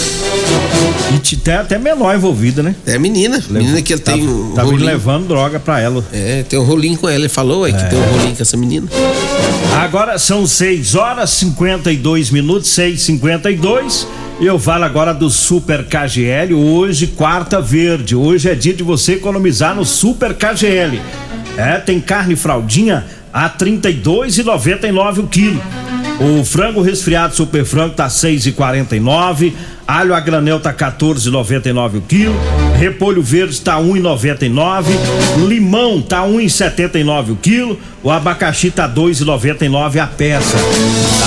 E 1.14 1.18
te- 1.20 1.38
tem 1.38 1.54
até 1.56 1.78
menor 1.78 2.16
envolvida, 2.16 2.64
né? 2.64 2.76
É 2.86 2.98
menina. 2.98 3.42
menina 3.50 3.82
que 3.82 3.94
ele 3.94 4.02
tem 4.02 4.28
um 4.28 4.52
Tava 4.54 4.70
rolinho. 4.70 4.86
levando 4.86 5.28
droga 5.28 5.60
pra 5.60 5.80
ela. 5.80 6.04
É, 6.12 6.44
tem 6.48 6.58
um 6.60 6.64
rolinho 6.64 6.98
com 6.98 7.08
ela. 7.08 7.20
Ele 7.20 7.30
falou 7.30 7.66
que 7.66 7.72
É. 7.76 7.84
tem 7.88 8.00
um 8.00 8.04
rolinho 8.04 8.36
com 8.36 8.42
essa 8.42 8.58
menina. 8.58 8.88
Agora 9.82 10.18
são 10.18 10.46
6 10.48 10.96
horas 10.96 11.30
52 11.32 12.30
minutos, 12.30 12.70
6 12.70 13.02
52 13.02 14.08
e 14.40 14.46
eu 14.46 14.58
falo 14.60 14.84
agora 14.86 15.14
do 15.14 15.30
Super 15.30 15.86
KGL. 15.86 16.54
Hoje, 16.54 17.08
quarta 17.08 17.62
verde. 17.62 18.16
Hoje 18.16 18.50
é 18.50 18.56
dia 18.56 18.74
de 18.74 18.84
você 18.84 19.14
economizar 19.14 19.76
no 19.76 19.86
Super 19.86 20.34
KGL. 20.34 21.00
É, 21.58 21.78
tem 21.78 22.00
carne 22.00 22.36
fraldinha 22.36 23.06
a 23.32 23.46
R$ 23.48 23.54
32,99 23.60 25.20
o 25.20 25.28
quilo. 25.28 25.62
O 26.20 26.44
frango 26.46 26.82
resfriado 26.82 27.36
super 27.36 27.66
frango 27.66 27.96
tá 27.96 28.08
6,49. 28.08 29.54
Alho 29.86 30.14
a 30.14 30.20
granel 30.20 30.60
tá 30.60 30.74
14,99 30.74 31.98
o 31.98 32.02
quilo. 32.02 32.36
Repolho 32.78 33.22
verde 33.22 33.60
tá 33.60 33.78
1,99. 33.78 34.86
Limão 35.48 36.02
tá 36.02 36.22
1,79 36.22 37.32
o 37.32 37.36
quilo. 37.36 37.80
O 38.02 38.10
abacaxi 38.10 38.72
tá 38.72 38.88
2,99 38.88 40.00
a 40.00 40.08
peça. 40.08 40.58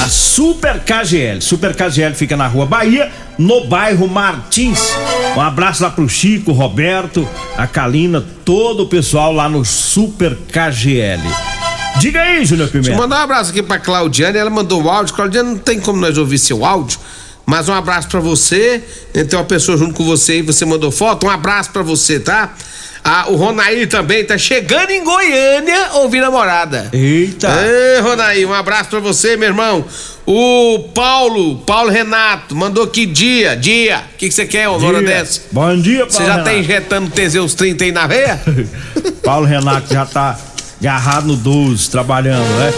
A 0.02 0.08
Super 0.08 0.80
KGL. 0.80 1.40
Super 1.40 1.74
KGL 1.74 2.14
fica 2.14 2.36
na 2.36 2.46
Rua 2.46 2.66
Bahia, 2.66 3.10
no 3.38 3.66
bairro 3.66 4.08
Martins. 4.08 4.94
Um 5.36 5.40
abraço 5.40 5.82
lá 5.82 5.90
pro 5.90 6.08
Chico, 6.08 6.52
Roberto, 6.52 7.28
a 7.56 7.66
Kalina, 7.66 8.24
todo 8.44 8.84
o 8.84 8.86
pessoal 8.86 9.32
lá 9.32 9.48
no 9.48 9.64
Super 9.64 10.36
KGL. 10.50 11.65
Diga 11.98 12.20
aí, 12.20 12.44
Júnior 12.44 12.68
Deixa 12.68 12.78
eu 12.78 12.82
Pimenta. 12.82 13.02
mandar 13.02 13.20
um 13.20 13.24
abraço 13.24 13.50
aqui 13.50 13.62
pra 13.62 13.78
Claudiane, 13.78 14.36
ela 14.38 14.50
mandou 14.50 14.82
o 14.82 14.90
áudio. 14.90 15.14
Claudiane, 15.14 15.50
não 15.50 15.58
tem 15.58 15.80
como 15.80 16.00
nós 16.00 16.16
ouvir 16.18 16.38
seu 16.38 16.64
áudio, 16.64 16.98
mas 17.44 17.68
um 17.68 17.74
abraço 17.74 18.08
pra 18.08 18.20
você. 18.20 18.82
Tem 19.12 19.38
uma 19.38 19.44
pessoa 19.44 19.76
junto 19.78 19.94
com 19.94 20.04
você 20.04 20.38
e 20.38 20.42
você 20.42 20.64
mandou 20.64 20.90
foto. 20.90 21.26
Um 21.26 21.30
abraço 21.30 21.70
pra 21.70 21.82
você, 21.82 22.20
tá? 22.20 22.54
Ah, 23.02 23.26
o 23.28 23.36
Ronaí 23.36 23.86
também 23.86 24.24
tá 24.24 24.36
chegando 24.36 24.90
em 24.90 25.02
Goiânia 25.04 25.90
ouvindo 25.94 26.24
a 26.26 26.30
morada. 26.30 26.88
Eita! 26.92 27.48
Ê, 27.64 28.00
Ronaí, 28.00 28.44
um 28.44 28.52
abraço 28.52 28.90
pra 28.90 28.98
você, 28.98 29.36
meu 29.36 29.48
irmão. 29.48 29.84
O 30.26 30.88
Paulo, 30.92 31.58
Paulo 31.58 31.88
Renato, 31.88 32.54
mandou 32.56 32.84
que 32.88 33.06
dia, 33.06 33.54
dia. 33.56 34.02
O 34.12 34.16
que 34.18 34.28
que 34.28 34.34
você 34.34 34.44
quer, 34.44 34.68
uma 34.68 34.84
hora 34.84 34.98
Dia. 34.98 35.06
dessa? 35.06 35.40
Bom 35.52 35.76
dia, 35.80 36.04
Você 36.04 36.18
Paulo 36.18 36.26
já 36.32 36.38
tá 36.42 36.50
Renato. 36.50 36.58
injetando 36.64 37.10
Teseus 37.12 37.54
30 37.54 37.84
aí 37.84 37.92
na 37.92 38.06
veia? 38.08 38.40
Paulo 39.22 39.46
Renato 39.46 39.92
já 39.94 40.04
tá 40.04 40.36
agarrado 40.80 41.26
no 41.26 41.36
12, 41.36 41.90
trabalhando, 41.90 42.46
né? 42.58 42.72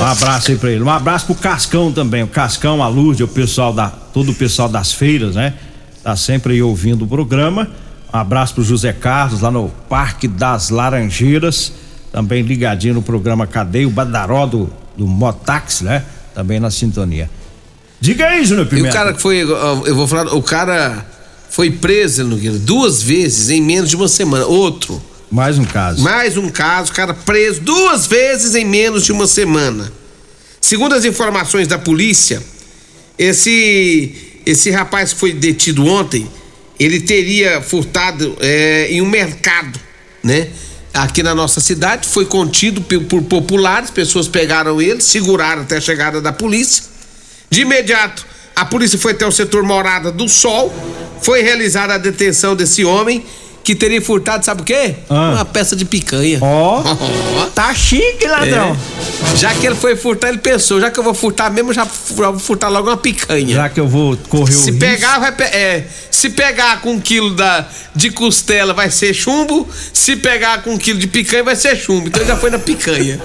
Um 0.00 0.04
abraço 0.04 0.50
aí 0.50 0.56
pra 0.56 0.70
ele. 0.70 0.82
Um 0.82 0.90
abraço 0.90 1.26
pro 1.26 1.34
Cascão 1.34 1.92
também. 1.92 2.22
O 2.22 2.26
Cascão, 2.26 2.82
a 2.82 2.88
Lourdes, 2.88 3.20
o 3.20 3.28
pessoal 3.28 3.72
da. 3.72 3.88
Todo 3.88 4.32
o 4.32 4.34
pessoal 4.34 4.68
das 4.68 4.92
feiras, 4.92 5.34
né? 5.34 5.54
Tá 6.02 6.16
sempre 6.16 6.54
aí 6.54 6.62
ouvindo 6.62 7.04
o 7.04 7.08
programa. 7.08 7.68
Um 8.12 8.16
abraço 8.16 8.54
pro 8.54 8.62
José 8.62 8.92
Carlos, 8.92 9.40
lá 9.40 9.50
no 9.50 9.68
Parque 9.88 10.28
das 10.28 10.70
Laranjeiras. 10.70 11.72
Também 12.12 12.42
ligadinho 12.42 12.94
no 12.94 13.02
programa 13.02 13.46
Cadeia, 13.46 13.88
o 13.88 13.90
Badaró 13.90 14.46
do, 14.46 14.70
do 14.96 15.06
Motax, 15.06 15.80
né? 15.80 16.04
Também 16.34 16.60
na 16.60 16.70
sintonia. 16.70 17.28
Diga 18.00 18.26
aí, 18.26 18.44
Júnior 18.44 18.66
E 18.66 18.70
Pimenta. 18.70 18.90
o 18.90 18.92
cara 18.92 19.12
que 19.14 19.20
foi, 19.22 19.38
eu 19.40 19.94
vou 19.96 20.06
falar, 20.06 20.32
o 20.34 20.42
cara 20.42 21.06
foi 21.48 21.70
preso, 21.70 22.22
Nogueira, 22.24 22.58
duas 22.58 23.02
vezes 23.02 23.50
em 23.50 23.60
menos 23.62 23.88
de 23.88 23.96
uma 23.96 24.08
semana. 24.08 24.44
Outro. 24.44 25.00
Mais 25.30 25.58
um 25.58 25.64
caso. 25.64 26.02
Mais 26.02 26.36
um 26.36 26.48
caso, 26.48 26.92
cara 26.92 27.14
preso 27.14 27.60
duas 27.60 28.06
vezes 28.06 28.54
em 28.54 28.64
menos 28.64 29.04
de 29.04 29.12
uma 29.12 29.26
semana. 29.26 29.92
Segundo 30.60 30.94
as 30.94 31.04
informações 31.04 31.66
da 31.66 31.78
polícia, 31.78 32.42
esse 33.18 34.32
esse 34.46 34.70
rapaz 34.70 35.12
que 35.12 35.20
foi 35.20 35.32
detido 35.32 35.86
ontem, 35.86 36.28
ele 36.78 37.00
teria 37.00 37.62
furtado 37.62 38.36
é, 38.40 38.88
em 38.90 39.00
um 39.00 39.08
mercado, 39.08 39.78
né? 40.22 40.48
Aqui 40.92 41.22
na 41.22 41.34
nossa 41.34 41.60
cidade, 41.60 42.06
foi 42.06 42.26
contido 42.26 42.80
por 42.82 43.22
populares, 43.22 43.90
pessoas 43.90 44.28
pegaram 44.28 44.80
ele, 44.80 45.00
seguraram 45.00 45.62
até 45.62 45.78
a 45.78 45.80
chegada 45.80 46.20
da 46.20 46.32
polícia. 46.32 46.84
De 47.50 47.62
imediato, 47.62 48.24
a 48.54 48.64
polícia 48.64 48.98
foi 48.98 49.12
até 49.12 49.26
o 49.26 49.32
setor 49.32 49.64
Morada 49.64 50.12
do 50.12 50.28
Sol, 50.28 50.72
foi 51.20 51.42
realizada 51.42 51.94
a 51.94 51.98
detenção 51.98 52.54
desse 52.54 52.84
homem 52.84 53.24
que 53.64 53.74
teria 53.74 54.00
furtado, 54.00 54.44
sabe 54.44 54.60
o 54.60 54.64
quê? 54.64 54.94
Uma 55.08 55.44
peça 55.44 55.74
de 55.74 55.86
picanha. 55.86 56.38
Ó, 56.42 56.82
tá 57.54 57.74
chique, 57.74 58.28
ladrão. 58.28 58.76
É. 59.32 59.36
Já 59.36 59.54
que 59.54 59.66
ele 59.66 59.74
foi 59.74 59.96
furtar, 59.96 60.28
ele 60.28 60.38
pensou, 60.38 60.78
já 60.78 60.90
que 60.90 61.00
eu 61.00 61.02
vou 61.02 61.14
furtar 61.14 61.50
mesmo, 61.50 61.72
já 61.72 61.84
vou 62.10 62.38
furtar 62.38 62.68
logo 62.68 62.90
uma 62.90 62.96
picanha. 62.98 63.54
Já 63.54 63.68
que 63.70 63.80
eu 63.80 63.88
vou 63.88 64.18
correr 64.28 64.52
o 64.52 64.56
Se 64.56 64.70
risco. 64.70 64.78
pegar, 64.78 65.18
vai 65.18 65.34
é, 65.46 65.84
se 66.10 66.28
pegar 66.28 66.82
com 66.82 66.92
um 66.92 67.00
quilo 67.00 67.34
da, 67.34 67.66
de 67.96 68.10
costela 68.10 68.74
vai 68.74 68.90
ser 68.90 69.14
chumbo, 69.14 69.66
se 69.94 70.14
pegar 70.14 70.62
com 70.62 70.74
um 70.74 70.78
quilo 70.78 70.98
de 70.98 71.06
picanha 71.06 71.42
vai 71.42 71.56
ser 71.56 71.74
chumbo. 71.74 72.08
Então 72.08 72.20
ele 72.20 72.28
já 72.28 72.36
foi 72.36 72.50
na 72.50 72.58
picanha. 72.58 73.18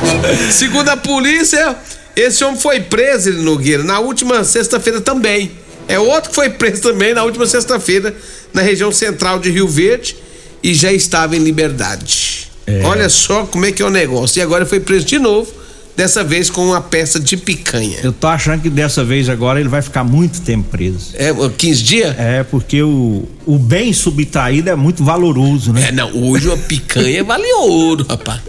Segundo 0.52 0.90
a 0.90 0.96
polícia, 0.96 1.74
esse 2.14 2.44
homem 2.44 2.60
foi 2.60 2.80
preso, 2.80 3.30
ele 3.30 3.40
Nogueira, 3.40 3.82
na 3.82 3.98
última 3.98 4.44
sexta-feira 4.44 5.00
também. 5.00 5.50
É 5.88 5.98
outro 5.98 6.30
que 6.30 6.34
foi 6.34 6.50
preso 6.50 6.82
também 6.82 7.14
na 7.14 7.22
última 7.22 7.46
sexta-feira, 7.46 8.14
na 8.52 8.62
região 8.62 8.90
central 8.92 9.38
de 9.38 9.50
Rio 9.50 9.68
Verde, 9.68 10.16
e 10.62 10.74
já 10.74 10.92
estava 10.92 11.36
em 11.36 11.40
liberdade. 11.40 12.48
Olha 12.84 13.08
só 13.08 13.44
como 13.46 13.64
é 13.64 13.70
que 13.72 13.80
é 13.80 13.84
o 13.86 13.90
negócio. 13.90 14.38
E 14.38 14.42
agora 14.42 14.66
foi 14.66 14.80
preso 14.80 15.06
de 15.06 15.18
novo, 15.18 15.52
dessa 15.96 16.24
vez 16.24 16.50
com 16.50 16.66
uma 16.66 16.80
peça 16.80 17.20
de 17.20 17.36
picanha. 17.36 17.98
Eu 18.02 18.12
tô 18.12 18.26
achando 18.26 18.62
que 18.62 18.68
dessa 18.70 19.04
vez 19.04 19.28
agora 19.28 19.60
ele 19.60 19.68
vai 19.68 19.80
ficar 19.80 20.02
muito 20.02 20.40
tempo 20.40 20.68
preso. 20.68 21.10
É, 21.14 21.32
15 21.56 21.82
dias? 21.82 22.16
É, 22.18 22.42
porque 22.42 22.82
o, 22.82 23.24
o 23.46 23.56
bem 23.58 23.92
subtraído 23.92 24.68
é 24.68 24.74
muito 24.74 25.04
valoroso, 25.04 25.72
né? 25.72 25.88
É, 25.88 25.92
não, 25.92 26.10
hoje 26.28 26.48
uma 26.48 26.56
picanha 26.56 27.22
vale 27.24 27.46
ouro, 27.52 28.04
rapaz. 28.08 28.40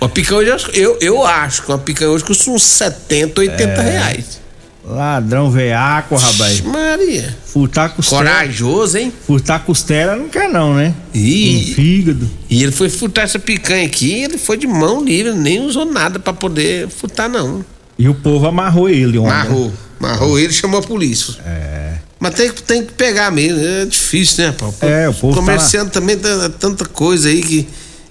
Uma 0.00 0.10
picanha 0.10 0.54
hoje, 0.54 0.66
eu, 0.74 0.98
eu 1.00 1.24
acho 1.24 1.62
que 1.62 1.70
uma 1.70 1.78
picanha 1.78 2.10
hoje 2.10 2.24
custa 2.24 2.50
uns 2.50 2.62
70, 2.62 3.40
80 3.40 3.62
É. 3.62 3.90
reais. 3.90 4.40
Ladrão 4.88 5.50
veaco, 5.50 6.14
rapaz. 6.14 6.60
Maria. 6.60 7.36
Furtar 7.44 7.88
costela. 7.88 8.22
Corajoso, 8.22 8.96
hein? 8.98 9.12
Furtar 9.26 9.58
costela 9.64 10.14
não 10.14 10.28
quer 10.28 10.48
não, 10.48 10.74
né? 10.74 10.94
E, 11.12 11.70
Um 11.70 11.74
fígado. 11.74 12.30
E 12.48 12.62
ele 12.62 12.70
foi 12.70 12.88
furtar 12.88 13.22
essa 13.22 13.38
picanha 13.38 13.84
aqui, 13.84 14.12
ele 14.12 14.38
foi 14.38 14.56
de 14.56 14.66
mão 14.68 15.04
livre, 15.04 15.32
nem 15.32 15.60
usou 15.60 15.84
nada 15.84 16.20
pra 16.20 16.32
poder 16.32 16.88
furtar, 16.88 17.28
não. 17.28 17.64
E 17.98 18.08
o 18.08 18.14
povo 18.14 18.46
amarrou 18.46 18.88
ele 18.88 19.18
ontem. 19.18 19.30
Amarrou. 19.32 19.72
Amarrou 19.98 20.38
ele 20.38 20.50
e 20.50 20.54
chamou 20.54 20.78
a 20.78 20.82
polícia. 20.82 21.34
É. 21.44 21.94
Mas 22.20 22.34
tem, 22.34 22.52
que- 22.52 22.62
tem 22.62 22.84
que 22.84 22.92
pegar 22.92 23.30
mesmo. 23.32 23.58
É 23.64 23.84
difícil, 23.86 24.46
né, 24.46 24.52
Paulo? 24.56 24.74
É, 24.82 25.08
o 25.08 25.14
povo 25.14 25.34
tá 25.34 25.40
Comerciante 25.40 25.90
também 25.90 26.16
tem 26.16 26.30
tanta 26.60 26.84
coisa 26.84 27.28
aí 27.28 27.42
que, 27.42 27.66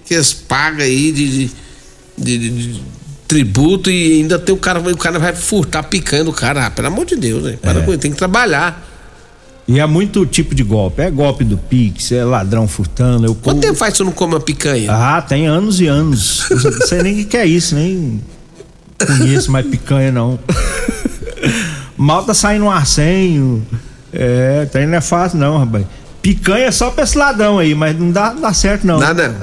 que 0.05 0.13
eles 0.13 0.33
pagam 0.33 0.83
aí 0.83 1.11
de, 1.13 1.29
de- 1.45 1.51
de- 2.17 2.49
de 2.49 2.81
tributo 3.27 3.89
e 3.89 4.21
ainda 4.21 4.38
tem 4.38 4.53
o 4.53 4.57
cara, 4.57 4.79
o 4.79 4.97
cara 4.97 5.17
vai 5.19 5.33
furtar 5.35 5.83
picanha 5.83 6.23
do 6.23 6.31
cara. 6.33 6.65
Ah, 6.67 6.71
pelo 6.71 6.88
amor 6.88 7.05
de 7.05 7.15
Deus, 7.15 7.43
né? 7.43 7.57
Para 7.61 7.79
É. 7.79 7.83
com 7.83 7.91
isso, 7.91 7.99
tem 7.99 8.11
que 8.11 8.17
trabalhar. 8.17 8.83
E 9.67 9.79
é 9.79 9.85
muito 9.88 10.23
tipo 10.27 10.53
de 10.53 10.61
golpe. 10.63 11.01
É 11.01 11.09
golpe 11.09 11.43
do 11.43 11.57
Pix, 11.57 12.11
é 12.11 12.23
ladrão 12.23 12.67
furtando. 12.67 13.25
Eu 13.25 13.33
Quanto 13.33 13.61
tempo 13.61 13.73
faz 13.75 13.93
que 13.93 13.97
você 13.97 14.03
não 14.03 14.11
come 14.11 14.35
uma 14.35 14.39
picanha? 14.39 14.91
Ah, 14.91 15.21
tem 15.23 15.47
anos 15.47 15.79
e 15.81 15.88
anos. 15.88 16.45
Eu 16.51 16.71
Não 16.71 16.88
sei 16.88 17.01
nem 17.01 17.21
o 17.21 17.25
que 17.25 17.35
é 17.35 17.45
isso, 17.47 17.73
nem 17.73 18.21
conheço 19.07 19.51
mais 19.51 19.65
picanha, 19.65 20.11
não. 20.11 20.38
Mal 21.97 22.23
tá 22.23 22.33
saindo 22.33 22.65
um 22.65 22.71
arsenho. 22.71 23.65
É, 24.13 24.65
tem 24.71 24.85
não 24.85 24.97
é 24.97 25.01
fácil, 25.01 25.39
não, 25.39 25.57
rapaz. 25.57 25.85
Picanha 26.21 26.65
é 26.65 26.71
só 26.71 26.89
pra 26.91 27.03
esse 27.03 27.17
ladrão 27.17 27.57
aí, 27.59 27.73
mas 27.75 27.97
não 27.97 28.11
dá, 28.11 28.33
não 28.33 28.41
dá 28.41 28.53
certo, 28.53 28.85
não. 28.85 28.99
Nada. 28.99 29.35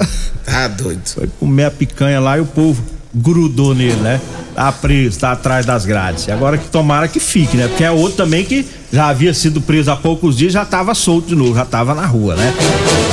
Tá 0.45 0.67
doido. 0.67 1.01
Foi 1.05 1.27
comer 1.39 1.65
a 1.65 1.71
picanha 1.71 2.19
lá 2.19 2.37
e 2.37 2.41
o 2.41 2.45
povo 2.45 2.81
grudou 3.13 3.75
nele, 3.75 3.95
né? 3.97 4.19
Tá 4.55 4.71
preso, 4.71 5.19
tá 5.19 5.31
atrás 5.31 5.65
das 5.65 5.85
grades. 5.85 6.27
E 6.27 6.31
agora 6.31 6.57
que 6.57 6.67
tomara 6.67 7.07
que 7.07 7.19
fique, 7.19 7.57
né? 7.57 7.67
Porque 7.67 7.83
é 7.83 7.91
outro 7.91 8.17
também 8.17 8.43
que 8.43 8.65
já 8.91 9.07
havia 9.07 9.33
sido 9.33 9.59
preso 9.59 9.91
há 9.91 9.95
poucos 9.95 10.37
dias, 10.37 10.53
já 10.53 10.63
tava 10.63 10.93
solto 10.93 11.29
de 11.29 11.35
novo, 11.35 11.55
já 11.55 11.65
tava 11.65 11.95
na 11.95 12.05
rua, 12.05 12.35
né? 12.35 12.53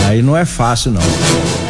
Aí 0.06 0.20
não 0.20 0.36
é 0.36 0.44
fácil, 0.44 0.90
não. 0.90 1.00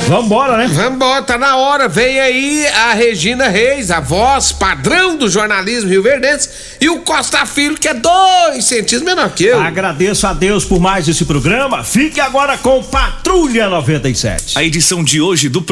Vambora, 0.09 0.57
né? 0.57 0.67
Vambora, 0.67 1.23
tá 1.23 1.39
na 1.39 1.57
hora. 1.57 1.87
Vem 1.87 2.19
aí 2.19 2.67
a 2.67 2.95
Regina 2.95 3.47
Reis, 3.47 3.93
a 3.93 4.01
voz 4.01 4.51
padrão 4.51 5.17
do 5.17 5.29
jornalismo 5.29 5.89
rio-verdense, 5.89 6.49
e 6.81 6.89
o 6.89 6.99
Costa 7.03 7.47
Filho, 7.47 7.79
que 7.79 7.87
é 7.87 7.95
dois 7.95 8.65
centímetros 8.65 9.03
menor 9.03 9.31
que 9.31 9.45
eu. 9.45 9.61
Agradeço 9.61 10.27
a 10.27 10.33
Deus 10.33 10.65
por 10.65 10.81
mais 10.81 11.07
esse 11.07 11.25
programa. 11.25 11.85
Fique 11.85 12.21
agora 12.21 12.59
com 12.59 12.83
Patrulha 12.83 13.69
97. 13.69 14.59
A 14.59 14.65
edição 14.65 15.05
de 15.05 15.21
hoje 15.21 15.49
do 15.49 15.63